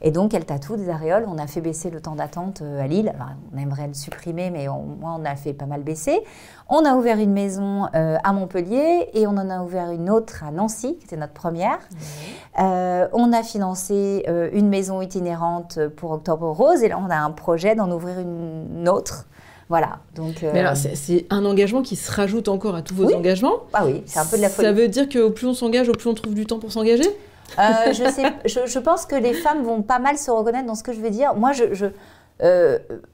Et 0.01 0.11
donc 0.11 0.33
elle 0.33 0.45
tatoue 0.45 0.77
des 0.77 0.89
aréoles. 0.89 1.25
On 1.27 1.37
a 1.37 1.47
fait 1.47 1.61
baisser 1.61 1.89
le 1.89 2.01
temps 2.01 2.15
d'attente 2.15 2.61
à 2.61 2.87
Lille. 2.87 3.13
on 3.53 3.57
aimerait 3.57 3.87
le 3.87 3.93
supprimer, 3.93 4.49
mais 4.49 4.67
au 4.67 4.73
moins 4.73 5.17
on 5.19 5.25
a 5.25 5.35
fait 5.35 5.53
pas 5.53 5.65
mal 5.65 5.83
baisser. 5.83 6.23
On 6.69 6.85
a 6.85 6.95
ouvert 6.95 7.19
une 7.19 7.33
maison 7.33 7.85
à 7.93 8.33
Montpellier 8.33 9.09
et 9.13 9.27
on 9.27 9.31
en 9.31 9.49
a 9.49 9.61
ouvert 9.61 9.91
une 9.91 10.09
autre 10.09 10.43
à 10.43 10.51
Nancy, 10.51 10.97
qui 10.97 11.05
était 11.05 11.17
notre 11.17 11.33
première. 11.33 11.72
Euh, 12.59 13.07
on 13.13 13.33
a 13.33 13.43
financé 13.43 14.23
euh, 14.27 14.49
une 14.53 14.69
maison 14.69 15.01
itinérante 15.01 15.79
pour 15.95 16.11
Octobre 16.11 16.49
Rose 16.51 16.83
et 16.83 16.89
là 16.89 16.99
on 17.03 17.09
a 17.09 17.17
un 17.17 17.31
projet 17.31 17.75
d'en 17.75 17.91
ouvrir 17.91 18.19
une 18.19 18.87
autre. 18.87 19.25
Voilà. 19.69 19.99
Donc, 20.13 20.43
euh, 20.43 20.51
Mais 20.53 20.59
alors, 20.59 20.75
c'est 20.75 21.25
un 21.29 21.45
engagement 21.45 21.81
qui 21.81 21.95
se 21.95 22.11
rajoute 22.11 22.47
encore 22.47 22.75
à 22.75 22.81
tous 22.81 22.93
vos 22.93 23.11
engagements. 23.13 23.63
Ah 23.73 23.85
oui, 23.85 24.03
c'est 24.05 24.19
un 24.19 24.25
peu 24.25 24.37
de 24.37 24.41
la 24.41 24.49
folie. 24.49 24.67
Ça 24.67 24.73
veut 24.73 24.87
dire 24.87 25.09
qu'au 25.09 25.31
plus 25.31 25.47
on 25.47 25.53
s'engage, 25.53 25.89
au 25.89 25.93
plus 25.93 26.09
on 26.09 26.13
trouve 26.13 26.35
du 26.35 26.45
temps 26.45 26.59
pour 26.59 26.71
s'engager? 26.71 27.09
Je, 27.57 27.93
sais, 27.93 28.33
je, 28.45 28.79
pense 28.79 29.05
que 29.05 29.15
les 29.15 29.33
femmes 29.33 29.63
vont 29.63 29.81
pas 29.81 29.99
mal 29.99 30.17
se 30.17 30.31
reconnaître 30.31 30.65
dans 30.65 30.75
ce 30.75 30.83
que 30.83 30.91
je 30.91 30.99
veux 30.99 31.11
dire. 31.11 31.35
Moi, 31.35 31.53
je, 31.53 31.73
je, 31.73 31.85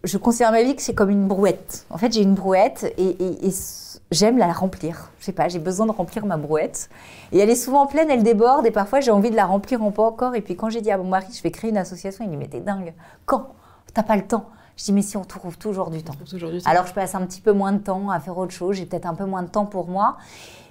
je 0.04 0.18
considère 0.18 0.52
ma 0.52 0.64
vie 0.64 0.76
que 0.76 0.82
c'est 0.82 0.94
comme 0.94 1.10
une 1.10 1.28
brouette. 1.28 1.86
En 1.90 1.98
fait, 1.98 2.12
j'ai 2.14 2.22
une 2.22 2.36
brouette 2.36 2.94
et, 2.98 3.10
et, 3.10 3.48
et 3.48 3.52
j'aime 4.12 4.38
la 4.38 4.52
remplir. 4.52 5.12
Je 5.20 5.26
sais 5.26 5.32
pas, 5.32 5.48
j'ai 5.48 5.60
besoin 5.60 5.86
de 5.86 5.92
remplir 5.92 6.26
ma 6.26 6.38
brouette. 6.38 6.90
Et 7.32 7.40
elle 7.40 7.50
est 7.50 7.56
souvent 7.56 7.86
pleine, 7.86 8.10
elle 8.10 8.24
déborde, 8.24 8.66
et 8.66 8.72
parfois 8.72 9.00
j'ai 9.00 9.12
envie 9.12 9.32
de 9.32 9.36
la 9.36 9.46
remplir 9.46 9.84
encore. 9.84 10.36
Et 10.36 10.42
puis 10.42 10.56
quand 10.56 10.70
j'ai 10.70 10.82
dit 10.82 10.92
à 10.92 10.98
mon 10.98 11.06
mari, 11.06 11.28
je 11.36 11.42
vais 11.44 11.52
créer 11.52 11.70
une 11.70 11.78
association, 11.78 12.24
il 12.26 12.32
dit, 12.32 12.38
mais 12.38 12.48
t'es 12.48 12.62
dingue. 12.62 12.94
Quand? 13.26 13.50
T'as 13.94 14.04
pas 14.04 14.16
le 14.16 14.26
temps. 14.28 14.46
Je 14.78 14.86
dis, 14.86 14.94
mais 14.94 15.02
si 15.02 15.18
on 15.18 15.26
trouve 15.26 15.58
toujours 15.58 15.90
du 15.90 16.04
temps. 16.04 16.14
Alors 16.66 16.88
je 16.88 16.94
passe 16.94 17.14
un 17.14 17.22
petit 17.26 17.42
peu 17.42 17.52
moins 17.52 17.74
de 17.74 17.80
temps 17.80 18.10
à 18.10 18.20
faire 18.20 18.38
autre 18.38 18.54
chose, 18.54 18.78
j'ai 18.78 18.86
peut-être 18.86 19.08
un 19.08 19.14
peu 19.14 19.26
moins 19.26 19.44
de 19.44 19.50
temps 19.50 19.66
pour 19.66 19.88
moi. 19.88 20.18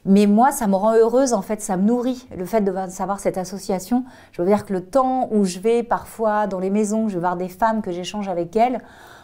Mais 0.07 0.27
moi, 0.27 0.53
ça 0.53 0.67
me 0.67 0.77
rend 0.77 0.95
heureuse, 0.95 1.35
en 1.35 1.43
fait, 1.43 1.61
ça 1.61 1.77
me 1.77 1.83
nourrit, 1.83 2.27
le 2.35 2.47
fait 2.47 2.63
de 2.63 2.73
savoir 2.89 3.21
cette 3.21 3.37
association. 3.37 4.05
Je 4.33 4.41
veux 4.41 4.49
dire 4.49 4.65
que 4.65 4.73
le 4.73 4.83
temps 4.83 5.29
où 5.31 5.45
je 5.45 5.59
vais 5.59 5.83
parfois 5.83 6.47
dans 6.47 6.61
les 6.61 6.71
maisons, 6.71 7.09
je 7.09 7.15
vais 7.15 7.21
voir 7.21 7.37
des 7.37 7.51
femmes, 7.51 7.83
que 7.83 7.93
j'échange 7.93 8.29
avec 8.29 8.57
elles, 8.57 8.81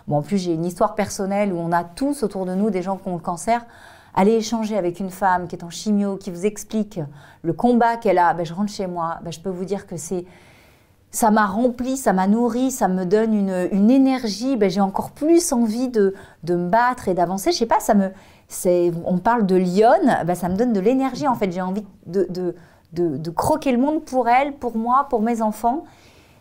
bon, 0.07 0.19
en 0.19 0.23
plus 0.23 0.37
j'ai 0.37 0.53
une 0.53 0.67
histoire 0.67 0.95
personnelle 0.95 1.55
où 1.55 1.57
on 1.57 1.73
a 1.73 1.85
tous 1.85 2.23
autour 2.23 2.45
de 2.45 2.55
nous 2.55 2.69
des 2.69 2.83
gens 2.83 2.99
qui 2.99 3.09
ont 3.09 3.15
le 3.15 3.23
cancer, 3.23 3.65
aller 4.15 4.33
échanger 4.33 4.77
avec 4.77 5.01
une 5.01 5.11
femme 5.11 5.49
qui 5.49 5.57
est 5.57 5.65
en 5.65 5.71
chimio, 5.71 6.17
qui 6.17 6.31
vous 6.31 6.47
explique 6.47 7.01
le 7.43 7.53
combat 7.53 7.97
qu'elle 7.97 8.19
a, 8.19 8.33
ben, 8.35 8.47
je 8.47 8.55
rentre 8.55 8.73
chez 8.73 8.87
moi, 8.87 9.19
ben, 9.23 9.33
je 9.33 9.41
peux 9.41 9.51
vous 9.51 9.65
dire 9.65 9.87
que 9.87 9.97
c'est 9.97 10.25
ça 11.11 11.31
m'a 11.31 11.47
rempli, 11.47 11.97
ça 11.97 12.13
m'a 12.13 12.27
nourri, 12.27 12.73
ça 12.73 12.89
me 12.89 13.05
donne 13.05 13.35
une, 13.35 13.69
une 13.71 13.89
énergie. 13.89 14.57
Ben, 14.57 14.69
j'ai 14.69 14.81
encore 14.81 15.13
plus 15.13 15.53
envie 15.53 15.89
de, 15.89 16.13
de 16.43 16.57
me 16.57 16.69
battre 16.69 17.07
et 17.07 17.15
d'avancer. 17.15 17.53
Je 17.53 17.59
sais 17.59 17.67
pas, 17.67 17.79
ça 17.79 17.95
me, 17.95 18.11
c'est, 18.49 18.93
on 19.05 19.19
parle 19.19 19.47
de 19.47 19.55
lionne, 19.55 20.25
ben, 20.27 20.35
ça 20.35 20.49
me 20.49 20.57
donne 20.57 20.73
de 20.73 20.81
l'énergie 20.81 21.29
en 21.29 21.37
fait. 21.37 21.53
J'ai 21.53 21.61
envie 21.61 21.85
de, 22.07 22.27
de, 22.31 22.55
de, 22.93 23.31
croquer 23.31 23.71
le 23.71 23.79
monde 23.79 24.05
pour 24.05 24.29
elle, 24.29 24.55
pour 24.55 24.77
moi, 24.77 25.07
pour 25.09 25.23
mes 25.23 25.41
enfants. 25.41 25.85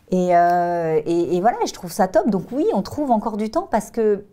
Et, 0.09 0.35
euh, 0.35 1.01
et, 1.05 1.39
voilà, 1.39 1.57
je 1.67 1.73
trouve 1.73 1.91
ça 1.91 2.07
top. 2.07 2.29
Donc 2.29 2.45
oui, 2.51 2.65
on 2.73 2.81
trouve 2.81 3.11
encore 3.11 3.37
du 3.37 3.51
temps 3.51 3.67
parce 3.69 3.91
que 3.91 4.25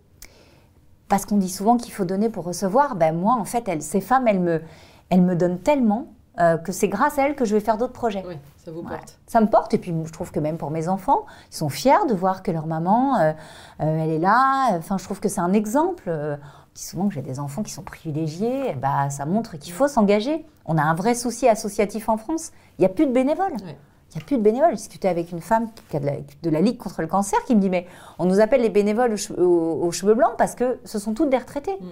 parce 1.10 1.26
qu'on 1.26 1.36
dit 1.36 1.50
souvent 1.50 1.76
qu'il 1.76 1.92
faut 1.92 2.06
donner 2.06 2.30
pour 2.30 2.44
recevoir. 2.44 2.94
Ben 2.94 3.14
moi, 3.14 3.34
en 3.34 3.44
fait, 3.44 3.68
ces 3.82 4.00
femmes, 4.00 4.28
elles 4.28 4.40
me, 4.40 4.62
elles 5.10 5.20
me 5.20 5.34
donnent 5.34 5.58
tellement 5.58 6.06
euh, 6.38 6.56
que 6.56 6.70
c'est 6.70 6.88
grâce 6.88 7.18
à 7.18 7.26
elles 7.26 7.34
que 7.34 7.44
je 7.44 7.54
vais 7.54 7.60
faire 7.60 7.76
d'autres 7.76 7.92
projets. 7.92 8.22
Oui, 8.26 8.38
ça 8.56 8.70
vous 8.70 8.84
porte. 8.84 9.18
Ça 9.26 9.40
me 9.40 9.48
porte. 9.48 9.74
Et 9.74 9.78
puis, 9.78 9.92
je 10.04 10.12
trouve 10.12 10.30
que 10.30 10.38
même 10.38 10.56
pour 10.56 10.70
mes 10.70 10.88
enfants, 10.88 11.26
ils 11.50 11.56
sont 11.56 11.68
fiers 11.68 12.06
de 12.08 12.14
voir 12.14 12.44
que 12.44 12.52
leur 12.52 12.66
maman, 12.66 13.16
euh, 13.16 13.32
euh, 13.80 14.04
elle 14.04 14.10
est 14.10 14.20
là. 14.20 14.68
Enfin, 14.78 14.98
je 14.98 15.04
trouve 15.04 15.18
que 15.18 15.28
c'est 15.28 15.40
un 15.40 15.52
exemple. 15.52 16.04
on 16.08 16.38
dit 16.76 16.82
souvent 16.84 17.08
que 17.08 17.14
j'ai 17.14 17.22
des 17.22 17.40
enfants 17.40 17.64
qui 17.64 17.72
sont 17.72 17.82
privilégiés. 17.82 18.74
Bah, 18.80 19.10
ça 19.10 19.26
montre 19.26 19.58
qu'il 19.58 19.72
faut 19.72 19.88
s'engager. 19.88 20.46
On 20.64 20.78
a 20.78 20.82
un 20.82 20.94
vrai 20.94 21.16
souci 21.16 21.48
associatif 21.48 22.08
en 22.08 22.18
France. 22.18 22.52
Il 22.78 22.82
n'y 22.82 22.86
a 22.86 22.90
plus 22.90 23.06
de 23.06 23.12
bénévoles. 23.12 23.56
Il 24.12 24.18
n'y 24.18 24.22
a 24.22 24.26
plus 24.26 24.38
de 24.38 24.42
bénévoles. 24.42 24.70
J'ai 24.70 24.76
discuté 24.76 25.08
avec 25.08 25.30
une 25.30 25.40
femme 25.40 25.68
qui 25.88 25.96
a 25.96 26.00
de, 26.00 26.50
la, 26.50 26.60
Ligue 26.60 26.78
contre 26.78 27.00
le 27.00 27.06
cancer 27.06 27.38
qui 27.44 27.54
me 27.54 27.60
dit 27.60 27.70
Mais 27.70 27.86
on 28.18 28.24
nous 28.24 28.40
appelle 28.40 28.62
les 28.62 28.68
bénévoles 28.68 29.14
aux, 29.38 29.92
cheveux 29.92 30.14
blancs 30.14 30.34
parce 30.36 30.54
que 30.54 30.78
ce 30.84 30.98
sont 30.98 31.14
toutes 31.14 31.30
des 31.30 31.38
retraités. 31.38 31.76
Mm. 31.80 31.86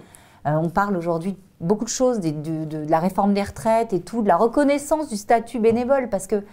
Euh, 0.47 0.51
on 0.63 0.69
parle 0.69 0.97
aujourd'hui 0.97 1.37
beaucoup 1.61 1.85
de 1.85 1.91
choses, 1.91 2.21
de, 2.21 2.31
de, 2.31 2.89
la 2.89 2.99
réforme 2.99 3.35
des 3.35 3.43
retraites 3.43 3.93
et 3.93 4.01
tout, 4.01 4.23
de 4.23 4.29
la 4.29 4.37
reconnaissance 4.37 5.09
du 5.09 5.17
statut 5.17 5.59
bénévole 5.59 6.09
parce 6.09 6.27
que 6.27 6.45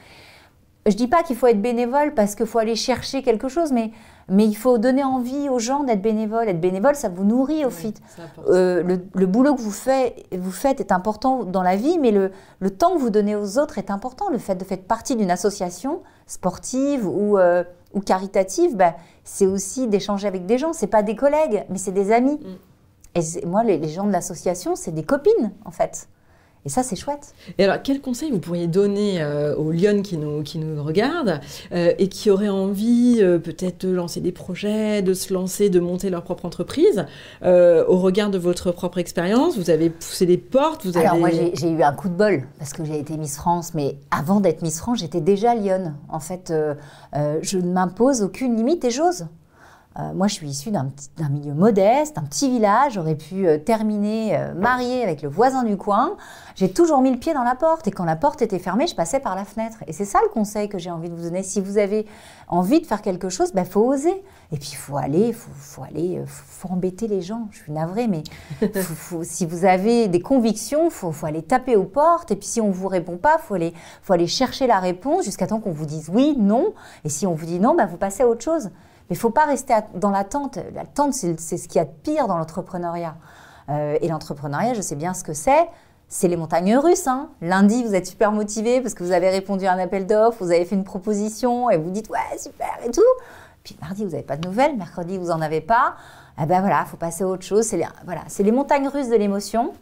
je 0.85 0.91
ne 0.91 0.97
dis 0.97 1.07
pas 1.07 1.23
qu'il 1.23 1.35
faut 1.35 1.47
être 1.47 1.61
bénévole 1.61 2.13
parce 2.13 2.35
qu'il 2.35 2.45
faut 2.45 2.59
aller 2.59 2.75
chercher 2.75 3.23
quelque 3.23 3.47
chose, 3.47 3.71
mais 3.71 3.91
mais 4.27 4.45
il 4.45 4.55
faut 4.55 4.77
donner 4.77 5.03
envie 5.03 5.49
aux 5.49 5.59
gens 5.59 5.83
d'être 5.83 6.01
bénévoles. 6.01 6.49
Être 6.49 6.59
bénévole, 6.59 6.95
ça 6.95 7.09
vous 7.09 7.23
nourrit 7.23 7.65
au 7.65 7.69
fait. 7.69 8.01
Euh, 8.47 8.97
le, 9.13 9.25
boulot 9.25 9.55
que 9.55 9.61
vous 9.61 9.71
faites, 9.71 10.25
vous 10.35 10.51
faites 10.51 10.79
est 10.79 10.91
important 10.91 11.43
dans 11.43 11.61
la 11.61 11.75
vie, 11.75 11.99
mais 11.99 12.11
le, 12.11 12.31
le, 12.59 12.69
temps 12.71 12.95
que 12.95 12.99
vous 12.99 13.11
donnez 13.11 13.35
aux 13.35 13.59
autres 13.59 13.77
est 13.77 13.91
important. 13.91 14.29
Le 14.29 14.37
fait 14.37 14.55
de 14.55 14.63
faire 14.63 14.79
partie 14.79 15.15
d'une 15.15 15.31
association 15.31 16.01
sportive 16.25 17.07
ou, 17.07 17.37
euh, 17.37 17.63
ou 17.93 17.99
caritative, 17.99 18.75
bah, 18.75 18.95
c'est 19.23 19.45
aussi 19.45 19.87
d'échanger 19.87 20.27
avec 20.27 20.45
des 20.45 20.57
gens. 20.57 20.73
C'est 20.73 20.87
pas 20.87 21.03
des 21.03 21.15
collègues, 21.15 21.65
mais 21.69 21.77
c'est 21.77 21.91
des 21.91 22.11
amis. 22.11 22.39
Mm. 22.41 23.17
Et 23.17 23.45
moi, 23.45 23.63
les, 23.63 23.77
les 23.77 23.89
gens 23.89 24.05
de 24.05 24.11
l'association, 24.11 24.75
c'est 24.75 24.91
des 24.91 25.03
copines, 25.03 25.51
en 25.65 25.71
fait. 25.71 26.09
Et 26.65 26.69
ça, 26.69 26.81
c'est 26.81 26.95
chouette. 26.95 27.35
Et 27.59 27.63
alors, 27.63 27.77
quel 27.83 28.01
conseil 28.01 28.31
vous 28.31 28.39
pourriez 28.39 28.65
donner 28.65 29.21
euh, 29.21 29.55
aux 29.55 29.71
Lyon 29.71 30.01
qui 30.01 30.17
nous, 30.17 30.41
qui 30.41 30.57
nous 30.57 30.83
regardent 30.83 31.39
euh, 31.71 31.93
et 31.99 32.09
qui 32.09 32.31
auraient 32.31 32.49
envie 32.49 33.19
euh, 33.19 33.37
peut-être 33.37 33.85
de 33.85 33.93
lancer 33.93 34.19
des 34.19 34.31
projets, 34.31 35.03
de 35.03 35.13
se 35.13 35.31
lancer, 35.31 35.69
de 35.69 35.79
monter 35.79 36.09
leur 36.09 36.23
propre 36.23 36.45
entreprise 36.45 37.05
Au 37.43 37.97
regard 37.97 38.31
de 38.31 38.39
votre 38.39 38.71
propre 38.71 38.97
expérience, 38.97 39.57
vous 39.57 39.69
avez 39.69 39.91
poussé 39.91 40.25
des 40.25 40.37
portes 40.37 40.87
vous 40.87 40.97
Alors, 40.97 41.17
moi, 41.17 41.29
j'ai 41.29 41.69
eu 41.69 41.83
un 41.83 41.93
coup 41.93 42.09
de 42.09 42.15
bol 42.15 42.43
parce 42.57 42.73
que 42.73 42.83
j'ai 42.83 42.97
été 42.97 43.15
Miss 43.15 43.35
France, 43.35 43.75
mais 43.75 43.97
avant 44.09 44.39
d'être 44.39 44.63
Miss 44.63 44.79
France, 44.79 44.99
j'étais 44.99 45.21
déjà 45.21 45.53
Lyon. 45.53 45.93
En 46.09 46.19
fait, 46.19 46.51
je 47.13 47.57
ne 47.57 47.71
m'impose 47.71 48.23
aucune 48.23 48.55
limite 48.55 48.83
et 48.85 48.91
j'ose. 48.91 49.27
Euh, 49.97 50.13
moi, 50.13 50.27
je 50.27 50.33
suis 50.33 50.49
issue 50.49 50.71
d'un 50.71 50.91
milieu 51.29 51.53
modeste, 51.53 52.17
un 52.17 52.23
petit 52.23 52.49
village. 52.49 52.93
J'aurais 52.93 53.15
pu 53.15 53.47
euh, 53.47 53.57
terminer 53.57 54.37
euh, 54.37 54.53
mariée 54.53 55.01
avec 55.01 55.21
le 55.21 55.29
voisin 55.29 55.63
du 55.63 55.77
coin. 55.77 56.17
J'ai 56.55 56.69
toujours 56.69 56.99
mis 56.99 57.11
le 57.11 57.17
pied 57.17 57.33
dans 57.33 57.43
la 57.43 57.55
porte. 57.55 57.87
Et 57.87 57.91
quand 57.91 58.03
la 58.03 58.17
porte 58.17 58.41
était 58.41 58.59
fermée, 58.59 58.87
je 58.87 58.95
passais 58.95 59.21
par 59.21 59.35
la 59.35 59.45
fenêtre. 59.45 59.77
Et 59.87 59.93
c'est 59.93 60.03
ça 60.03 60.19
le 60.21 60.27
conseil 60.27 60.67
que 60.67 60.77
j'ai 60.77 60.91
envie 60.91 61.09
de 61.09 61.15
vous 61.15 61.23
donner. 61.23 61.43
Si 61.43 61.61
vous 61.61 61.77
avez 61.77 62.05
envie 62.49 62.81
de 62.81 62.85
faire 62.85 63.01
quelque 63.01 63.29
chose, 63.29 63.49
il 63.51 63.55
ben, 63.55 63.63
faut 63.63 63.81
oser. 63.81 64.21
Et 64.51 64.57
puis, 64.57 64.71
il 64.73 64.75
faut 64.75 64.97
aller, 64.97 65.27
il 65.29 65.33
faut, 65.33 65.51
faut, 65.55 65.83
aller, 65.83 66.21
faut, 66.25 66.67
embêter 66.67 67.07
les 67.07 67.21
gens. 67.21 67.47
Je 67.51 67.59
suis 67.59 67.71
navrée, 67.71 68.07
mais 68.07 68.23
si 69.23 69.45
vous 69.45 69.63
avez 69.63 70.09
des 70.09 70.19
convictions, 70.19 70.85
il 70.87 70.91
faut, 70.91 71.13
aller 71.25 71.41
taper 71.41 71.77
aux 71.77 71.85
portes. 71.85 72.31
Et 72.31 72.35
puis, 72.35 72.47
si 72.47 72.59
on 72.59 72.67
ne 72.67 72.73
vous 72.73 72.89
répond 72.89 73.15
pas, 73.15 73.37
il 73.41 73.45
faut 73.47 73.53
aller, 73.53 73.73
faut 74.01 74.11
aller 74.11 74.27
chercher 74.27 74.67
la 74.67 74.79
réponse 74.79 75.23
jusqu'à 75.23 75.47
temps 75.47 75.61
qu'on 75.61 75.71
vous 75.71 75.85
dise 75.85 76.09
oui, 76.13 76.35
non. 76.37 76.73
Et 77.05 77.09
si 77.09 77.25
on 77.25 77.33
vous 77.33 77.45
dit 77.45 77.61
non, 77.61 77.75
ben, 77.75 77.85
vous 77.85 77.97
passez 77.97 78.23
à 78.23 78.27
autre 78.27 78.43
chose. 78.43 78.69
Mais 79.09 79.15
il 79.15 79.19
faut 79.19 79.29
pas 79.29 79.45
rester 79.45 79.73
dans 79.95 80.09
l'attente. 80.09 80.59
L'attente, 80.73 81.13
c'est 81.13 81.37
ce 81.37 81.67
qu'il 81.67 81.77
y 81.77 81.79
a 81.79 81.85
de 81.85 81.91
pire 82.03 82.27
dans 82.27 82.37
l'entrepreneuriat. 82.37 83.15
Euh, 83.69 83.97
et 84.01 84.07
l'entrepreneuriat, 84.07 84.73
je 84.73 84.81
sais 84.81 84.95
bien 84.95 85.13
ce 85.13 85.23
que 85.23 85.33
c'est. 85.33 85.69
C'est 86.07 86.27
les 86.27 86.37
montagnes 86.37 86.77
russes. 86.77 87.07
Hein. 87.07 87.29
Lundi, 87.41 87.83
vous 87.83 87.95
êtes 87.95 88.05
super 88.05 88.31
motivé 88.31 88.81
parce 88.81 88.93
que 88.93 89.03
vous 89.03 89.11
avez 89.11 89.29
répondu 89.29 89.65
à 89.65 89.73
un 89.73 89.79
appel 89.79 90.05
d'offres, 90.05 90.43
vous 90.43 90.51
avez 90.51 90.65
fait 90.65 90.75
une 90.75 90.83
proposition 90.83 91.69
et 91.69 91.77
vous 91.77 91.89
dites 91.89 92.09
ouais, 92.09 92.37
super 92.37 92.77
et 92.85 92.91
tout. 92.91 93.01
Puis 93.63 93.75
mardi, 93.81 94.03
vous 94.03 94.11
n'avez 94.11 94.23
pas 94.23 94.37
de 94.37 94.47
nouvelles. 94.47 94.77
Mercredi, 94.77 95.17
vous 95.17 95.27
n'en 95.27 95.41
avez 95.41 95.61
pas. 95.61 95.95
Eh 96.41 96.45
ben 96.45 96.59
voilà, 96.61 96.83
il 96.85 96.89
faut 96.89 96.97
passer 96.97 97.23
à 97.23 97.27
autre 97.27 97.43
chose. 97.43 97.65
C'est 97.65 97.81
voilà, 98.05 98.21
les 98.37 98.51
montagnes 98.51 98.87
russes 98.87 99.09
de 99.09 99.15
l'émotion. 99.15 99.73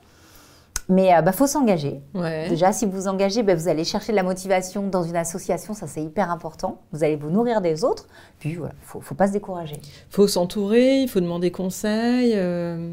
Mais 0.89 1.07
il 1.07 1.13
euh, 1.13 1.21
bah, 1.21 1.31
faut 1.31 1.47
s'engager. 1.47 2.01
Déjà, 2.49 2.73
si 2.73 2.85
vous 2.85 2.91
vous 2.91 3.07
engagez, 3.07 3.43
bah, 3.43 3.55
vous 3.55 3.67
allez 3.67 3.83
chercher 3.83 4.11
de 4.11 4.17
la 4.17 4.23
motivation 4.23 4.87
dans 4.87 5.03
une 5.03 5.15
association, 5.15 5.73
ça 5.73 5.87
c'est 5.87 6.03
hyper 6.03 6.29
important. 6.29 6.81
Vous 6.91 7.03
allez 7.03 7.15
vous 7.15 7.29
nourrir 7.29 7.61
des 7.61 7.83
autres. 7.83 8.07
Puis 8.39 8.55
voilà, 8.55 8.73
il 8.93 8.97
ne 8.97 9.03
faut 9.03 9.15
pas 9.15 9.27
se 9.27 9.33
décourager. 9.33 9.79
Il 9.81 10.13
faut 10.13 10.27
s'entourer, 10.27 11.01
il 11.01 11.07
faut 11.07 11.21
demander 11.21 11.51
conseil. 11.51 12.33
Euh. 12.35 12.91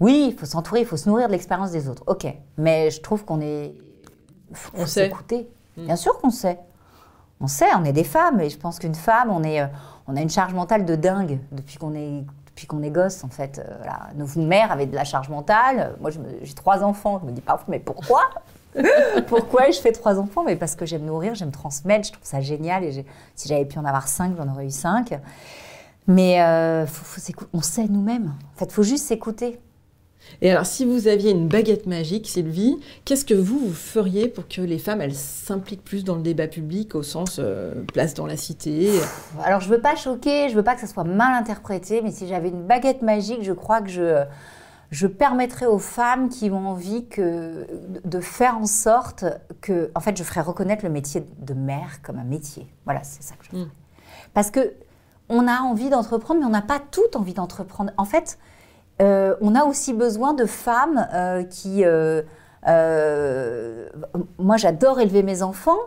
Oui, 0.00 0.28
il 0.30 0.38
faut 0.38 0.46
s'entourer, 0.46 0.80
il 0.80 0.86
faut 0.86 0.96
se 0.96 1.08
nourrir 1.08 1.28
de 1.28 1.32
l'expérience 1.32 1.70
des 1.70 1.88
autres. 1.88 2.02
Ok, 2.06 2.26
mais 2.56 2.90
je 2.90 3.00
trouve 3.00 3.24
qu'on 3.24 3.40
est... 3.40 3.74
Faut 4.52 4.72
on 4.74 4.86
sait. 4.86 5.06
écouter. 5.06 5.48
Hmm. 5.76 5.84
Bien 5.84 5.96
sûr 5.96 6.18
qu'on 6.18 6.30
sait. 6.30 6.58
On 7.40 7.46
sait, 7.46 7.68
on 7.78 7.84
est 7.84 7.92
des 7.92 8.04
femmes, 8.04 8.40
et 8.40 8.50
je 8.50 8.58
pense 8.58 8.78
qu'une 8.78 8.94
femme, 8.94 9.30
on, 9.30 9.42
est, 9.42 9.60
euh, 9.60 9.66
on 10.08 10.16
a 10.16 10.20
une 10.20 10.28
charge 10.30 10.52
mentale 10.54 10.84
de 10.84 10.94
dingue 10.94 11.38
depuis 11.52 11.76
qu'on 11.76 11.94
est 11.94 12.24
qu'on 12.66 12.82
est 12.82 12.90
gosse, 12.90 13.24
en 13.24 13.28
fait. 13.28 13.58
Euh, 13.58 13.84
Nos 14.14 14.26
mères 14.36 14.72
avaient 14.72 14.86
de 14.86 14.94
la 14.94 15.04
charge 15.04 15.28
mentale. 15.28 15.94
Moi, 16.00 16.10
j'ai 16.42 16.54
trois 16.54 16.82
enfants. 16.82 17.20
Je 17.22 17.26
me 17.26 17.32
dis 17.32 17.40
parfois, 17.40 17.66
mais 17.68 17.78
pourquoi 17.80 18.22
Pourquoi 19.26 19.70
je 19.70 19.80
fais 19.80 19.92
trois 19.92 20.18
enfants? 20.18 20.44
Mais 20.44 20.56
parce 20.56 20.76
que 20.76 20.86
j'aime 20.86 21.04
nourrir, 21.04 21.34
j'aime 21.34 21.50
transmettre, 21.50 22.06
je 22.06 22.12
trouve 22.12 22.26
ça 22.26 22.40
génial. 22.40 22.84
Et 22.84 23.04
si 23.34 23.48
j'avais 23.48 23.64
pu 23.64 23.78
en 23.78 23.84
avoir 23.84 24.06
cinq, 24.08 24.34
j'en 24.36 24.48
aurais 24.48 24.66
eu 24.66 24.70
cinq. 24.70 25.18
Mais 26.06 26.40
euh, 26.42 26.86
on 27.52 27.62
sait 27.62 27.86
nous-mêmes. 27.88 28.32
En 28.54 28.58
fait, 28.58 28.72
faut 28.72 28.82
juste 28.82 29.06
s'écouter. 29.06 29.60
Et 30.42 30.50
alors, 30.50 30.66
si 30.66 30.84
vous 30.84 31.08
aviez 31.08 31.30
une 31.30 31.48
baguette 31.48 31.86
magique, 31.86 32.28
Sylvie, 32.28 32.78
qu'est-ce 33.04 33.24
que 33.24 33.34
vous, 33.34 33.58
vous 33.58 33.74
feriez 33.74 34.28
pour 34.28 34.48
que 34.48 34.60
les 34.60 34.78
femmes, 34.78 35.00
elles 35.00 35.14
s'impliquent 35.14 35.84
plus 35.84 36.04
dans 36.04 36.16
le 36.16 36.22
débat 36.22 36.46
public 36.46 36.94
au 36.94 37.02
sens 37.02 37.36
euh, 37.38 37.74
place 37.92 38.14
dans 38.14 38.26
la 38.26 38.36
cité? 38.36 38.90
Alors, 39.44 39.60
je 39.60 39.68
veux 39.68 39.80
pas 39.80 39.96
choquer, 39.96 40.48
je 40.48 40.54
veux 40.54 40.62
pas 40.62 40.74
que 40.74 40.80
ça 40.80 40.86
soit 40.86 41.04
mal 41.04 41.34
interprété, 41.34 42.00
mais 42.02 42.10
si 42.10 42.26
j'avais 42.26 42.48
une 42.48 42.66
baguette 42.66 43.02
magique, 43.02 43.42
je 43.42 43.52
crois 43.52 43.82
que 43.82 43.90
je, 43.90 44.24
je 44.90 45.06
permettrais 45.06 45.66
aux 45.66 45.78
femmes 45.78 46.28
qui 46.28 46.50
ont 46.50 46.68
envie 46.68 47.06
que, 47.06 47.66
de 48.04 48.20
faire 48.20 48.56
en 48.56 48.66
sorte 48.66 49.24
que, 49.60 49.90
en 49.94 50.00
fait, 50.00 50.16
je 50.16 50.22
ferais 50.22 50.40
reconnaître 50.40 50.84
le 50.84 50.90
métier 50.90 51.24
de 51.38 51.54
mère 51.54 52.02
comme 52.02 52.18
un 52.18 52.24
métier. 52.24 52.66
Voilà, 52.84 53.02
c'est 53.04 53.22
ça 53.22 53.34
que 53.34 53.44
je 53.44 53.50
ferais. 53.50 53.62
Mm. 53.62 53.70
Parce 54.34 54.50
que 54.50 54.72
on 55.28 55.46
a 55.46 55.60
envie 55.60 55.90
d'entreprendre, 55.90 56.40
mais 56.40 56.46
on 56.46 56.50
n'a 56.50 56.60
pas 56.60 56.80
toutes 56.80 57.14
envie 57.14 57.34
d'entreprendre. 57.34 57.92
En 57.96 58.04
fait, 58.04 58.38
euh, 59.00 59.34
on 59.40 59.54
a 59.54 59.64
aussi 59.64 59.92
besoin 59.92 60.34
de 60.34 60.46
femmes 60.46 61.08
euh, 61.14 61.42
qui... 61.44 61.84
Euh, 61.84 62.22
moi, 64.38 64.56
j'adore 64.56 65.00
élever 65.00 65.22
mes 65.22 65.42
enfants, 65.42 65.78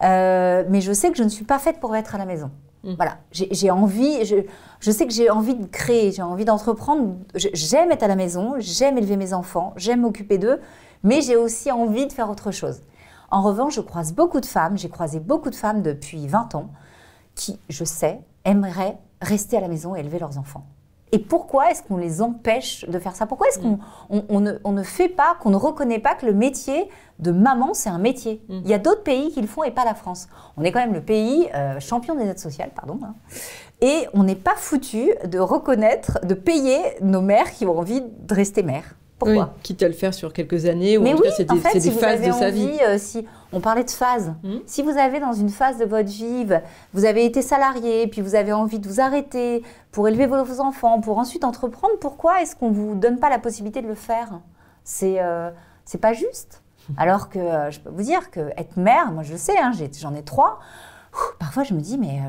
mais 0.00 0.80
je 0.80 0.92
sais 0.92 1.10
que 1.10 1.16
je 1.16 1.24
ne 1.24 1.28
suis 1.28 1.44
pas 1.44 1.58
faite 1.58 1.80
pour 1.80 1.96
être 1.96 2.14
à 2.14 2.18
la 2.18 2.26
maison. 2.26 2.50
Mm. 2.84 2.94
Voilà, 2.94 3.18
j'ai 3.32 3.70
envie, 3.70 4.24
je, 4.24 4.90
sais 4.90 5.06
que 5.06 5.12
j'ai 5.12 5.28
envie 5.28 5.54
de 5.54 5.66
créer, 5.66 6.12
j'ai 6.12 6.22
envie 6.22 6.44
d'entreprendre. 6.44 7.16
J'aime 7.34 7.90
être 7.90 8.04
à 8.04 8.08
la 8.08 8.16
maison, 8.16 8.54
j'aime 8.58 8.96
élever 8.96 9.16
mes 9.16 9.34
enfants, 9.34 9.74
j'aime 9.76 10.02
m'occuper 10.02 10.38
d'eux, 10.38 10.60
mais 11.02 11.20
j'ai 11.20 11.36
aussi 11.36 11.70
envie 11.70 12.06
de 12.06 12.12
faire 12.12 12.30
autre 12.30 12.52
chose. 12.52 12.80
En 13.30 13.42
revanche, 13.42 13.74
je 13.74 13.80
croise 13.80 14.12
beaucoup 14.12 14.40
de 14.40 14.46
femmes, 14.46 14.78
j'ai 14.78 14.88
croisé 14.88 15.20
beaucoup 15.20 15.50
de 15.50 15.54
femmes 15.54 15.82
depuis 15.82 16.26
20 16.26 16.54
ans 16.54 16.70
qui, 17.34 17.58
je 17.68 17.84
sais, 17.84 18.20
aimeraient 18.44 18.98
rester 19.20 19.56
à 19.56 19.60
la 19.60 19.68
maison 19.68 19.94
et 19.94 20.00
élever 20.00 20.18
leurs 20.18 20.38
enfants. 20.38 20.64
Et 21.12 21.18
pourquoi 21.18 21.70
est-ce 21.70 21.82
qu'on 21.82 21.96
les 21.96 22.22
empêche 22.22 22.84
de 22.88 22.98
faire 22.98 23.16
ça? 23.16 23.26
Pourquoi 23.26 23.48
est-ce 23.48 23.58
qu'on 23.58 23.78
mm. 24.10 24.58
on, 24.64 24.72
ne, 24.72 24.82
fait 24.82 25.08
pas, 25.08 25.36
qu'on 25.40 25.50
ne 25.50 25.56
reconnaît 25.56 25.98
pas 25.98 26.14
que 26.14 26.26
le 26.26 26.34
métier 26.34 26.88
de 27.18 27.32
maman, 27.32 27.74
c'est 27.74 27.90
un 27.90 27.98
métier? 27.98 28.42
Mm. 28.48 28.60
Il 28.64 28.70
y 28.70 28.74
a 28.74 28.78
d'autres 28.78 29.02
pays 29.02 29.30
qui 29.30 29.40
le 29.40 29.46
font 29.46 29.64
et 29.64 29.70
pas 29.70 29.84
la 29.84 29.94
France. 29.94 30.28
On 30.56 30.62
est 30.62 30.72
quand 30.72 30.80
même 30.80 30.94
le 30.94 31.02
pays 31.02 31.48
euh, 31.54 31.80
champion 31.80 32.14
des 32.14 32.24
aides 32.24 32.38
sociales, 32.38 32.70
pardon. 32.74 32.98
Hein. 33.02 33.14
et 33.80 34.06
on 34.14 34.24
n'est 34.24 34.36
pas 34.36 34.54
foutu 34.56 35.12
de 35.26 35.38
reconnaître, 35.38 36.24
de 36.24 36.34
payer 36.34 36.78
nos 37.02 37.22
mères 37.22 37.50
qui 37.52 37.66
ont 37.66 37.78
envie 37.78 38.02
de 38.02 38.34
rester 38.34 38.62
mères. 38.62 38.96
Pourquoi? 39.18 39.44
Oui, 39.44 39.60
Quitte 39.62 39.82
à 39.82 39.88
le 39.88 39.94
faire 39.94 40.14
sur 40.14 40.32
quelques 40.32 40.64
années, 40.64 40.96
ou 40.96 41.06
en 41.06 41.14
tout 41.14 41.22
cas, 41.22 41.30
c'est 41.36 41.44
des, 41.44 41.80
si 41.80 41.90
phases 41.90 42.22
de 42.22 42.32
sa 42.32 42.50
vie. 42.50 42.70
Euh, 42.86 42.96
si 42.98 43.26
on 43.52 43.60
parlait 43.60 43.84
de 43.84 43.90
phases. 43.90 44.32
Hmm. 44.42 44.58
Si 44.66 44.82
vous 44.82 44.96
avez 44.96 45.20
dans 45.20 45.32
une 45.32 45.48
phase 45.48 45.78
de 45.78 45.84
votre 45.84 46.08
vie, 46.08 46.46
vous 46.92 47.04
avez 47.04 47.24
été 47.24 47.42
salarié, 47.42 48.06
puis 48.06 48.20
vous 48.20 48.34
avez 48.34 48.52
envie 48.52 48.78
de 48.78 48.88
vous 48.88 49.00
arrêter 49.00 49.62
pour 49.92 50.08
élever 50.08 50.26
vos 50.26 50.60
enfants, 50.60 51.00
pour 51.00 51.18
ensuite 51.18 51.44
entreprendre, 51.44 51.94
pourquoi 52.00 52.42
est-ce 52.42 52.56
qu'on 52.56 52.70
ne 52.70 52.74
vous 52.74 52.94
donne 52.94 53.18
pas 53.18 53.30
la 53.30 53.38
possibilité 53.38 53.82
de 53.82 53.88
le 53.88 53.94
faire? 53.94 54.40
C'est 54.84 55.16
euh, 55.20 55.50
pas 56.00 56.12
juste. 56.12 56.62
Alors 56.96 57.28
que 57.28 57.38
euh, 57.38 57.70
je 57.70 57.80
peux 57.80 57.90
vous 57.90 58.02
dire 58.02 58.30
que 58.30 58.50
être 58.56 58.76
mère, 58.76 59.12
moi 59.12 59.22
je 59.22 59.32
le 59.32 59.38
sais, 59.38 59.58
hein, 59.58 59.72
j'en 59.98 60.14
ai, 60.14 60.22
trois. 60.22 60.60
parfois, 61.38 61.62
je 61.64 61.74
me 61.74 61.80
dis, 61.80 61.98
mais 61.98 62.20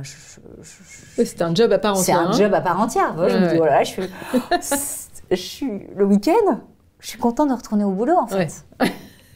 c'est 1.24 1.42
un 1.42 1.54
job 1.54 1.72
à 1.72 1.80
part 1.80 1.98
entière. 1.98 2.18
C'est 2.18 2.24
un 2.24 2.30
hein. 2.30 2.32
job 2.32 2.54
à 2.54 2.62
part 2.62 2.80
entière. 2.80 3.14
je 3.18 3.38
me 3.38 3.50
dis, 3.50 3.58
voilà, 3.58 3.84
je 3.84 4.02
je 5.32 5.36
suis 5.36 5.88
le 5.96 6.04
week-end 6.04 6.60
je 7.02 7.08
suis 7.08 7.20
contente 7.20 7.50
de 7.50 7.54
retourner 7.54 7.84
au 7.84 7.92
boulot 7.92 8.16
en 8.16 8.28
fait. 8.28 8.66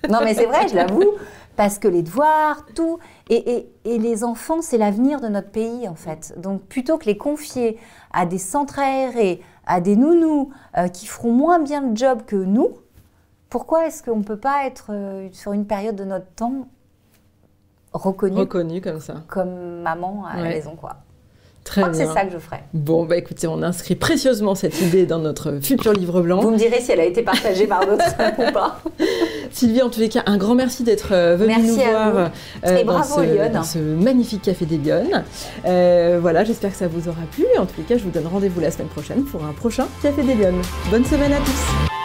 non 0.10 0.19
mais 0.24 0.34
c'est 0.34 0.45
vrai, 0.45 0.67
je 0.69 0.76
l'avoue, 0.76 1.04
parce 1.55 1.79
que 1.79 1.87
les 1.87 2.01
devoirs, 2.01 2.65
tout, 2.75 2.99
et, 3.29 3.67
les 3.85 4.23
enfants, 4.23 4.61
c'est 4.61 4.77
l'avenir 4.77 5.21
de 5.21 5.27
notre 5.27 5.49
pays 5.49 5.87
en 5.87 5.95
fait. 5.95 6.33
Donc 6.37 6.63
plutôt 6.63 6.97
que 6.97 7.05
les 7.05 7.17
confier 7.17 7.77
à 8.11 8.25
des 8.25 8.37
centres 8.37 8.79
aérés, 8.79 9.41
à 9.65 9.81
des 9.81 9.95
nounous 9.95 10.51
euh, 10.77 10.87
qui 10.87 11.07
feront 11.07 11.31
moins 11.31 11.59
bien 11.59 11.81
le 11.81 11.95
job 11.95 12.21
que 12.25 12.35
nous, 12.35 12.69
pourquoi 13.49 13.87
est-ce 13.87 14.03
qu'on 14.03 14.17
ne 14.17 14.23
peut 14.23 14.39
pas 14.39 14.65
être 14.65 14.87
euh, 14.89 15.29
sur 15.31 15.53
une 15.53 15.65
période 15.65 15.95
de 15.95 16.03
notre 16.03 16.27
temps 16.35 16.67
reconnu, 17.93 18.37
reconnu 18.37 18.81
comme 18.81 18.99
ça, 18.99 19.23
comme 19.27 19.81
maman 19.81 20.25
à 20.25 20.37
la 20.37 20.49
maison 20.49 20.75
quoi. 20.75 20.97
Très 21.63 21.81
je 21.81 21.87
crois 21.87 21.97
que 21.97 22.05
c'est 22.05 22.13
ça 22.13 22.25
que 22.25 22.31
je 22.31 22.37
ferai. 22.37 22.59
Bon, 22.73 23.05
bah 23.05 23.17
écoutez, 23.17 23.47
on 23.47 23.63
inscrit 23.63 23.95
précieusement 23.95 24.53
cette 24.53 24.79
idée 24.81 25.07
dans 25.07 25.17
notre 25.17 25.59
futur 25.63 25.93
livre 25.93 26.21
blanc. 26.21 26.39
Vous 26.39 26.51
me 26.51 26.57
direz 26.57 26.79
si 26.79 26.91
elle 26.91 26.99
a 26.99 27.05
été 27.05 27.23
partagée 27.23 27.65
par 27.65 27.87
d'autres 27.87 28.03
ou 28.37 28.51
pas. 28.51 28.79
Sylvie, 29.51 29.81
en 29.81 29.89
tous 29.89 29.99
les 29.99 30.10
cas, 30.10 30.23
un 30.25 30.38
grand 30.38 30.55
merci 30.55 30.84
d'être 30.84 31.10
euh, 31.12 31.36
venue 31.36 31.67
nous 31.67 31.75
voir 31.75 32.31
euh, 32.65 32.84
dans, 32.84 33.03
ce, 33.03 33.51
dans, 33.51 33.63
ce, 33.63 33.79
magnifique 33.79 34.41
Café 34.41 34.65
des 34.65 34.77
Lyonnes. 34.77 35.23
Euh, 35.65 36.19
voilà, 36.21 36.43
j'espère 36.43 36.71
que 36.71 36.77
ça 36.77 36.88
vous 36.88 37.08
aura 37.08 37.21
plu. 37.31 37.45
En 37.58 37.65
tous 37.65 37.77
les 37.77 37.84
cas, 37.84 37.97
je 37.97 38.03
vous 38.03 38.12
donne 38.12 38.27
rendez-vous 38.27 38.60
la 38.60 38.71
semaine 38.71 38.88
prochaine 38.88 39.23
pour 39.23 39.43
un 39.45 39.53
prochain 39.53 39.88
Café 40.01 40.23
des 40.23 40.36
Lyonnes. 40.36 40.62
Bonne 40.91 41.05
semaine 41.05 41.34
à 41.34 41.38
tous. 41.38 42.04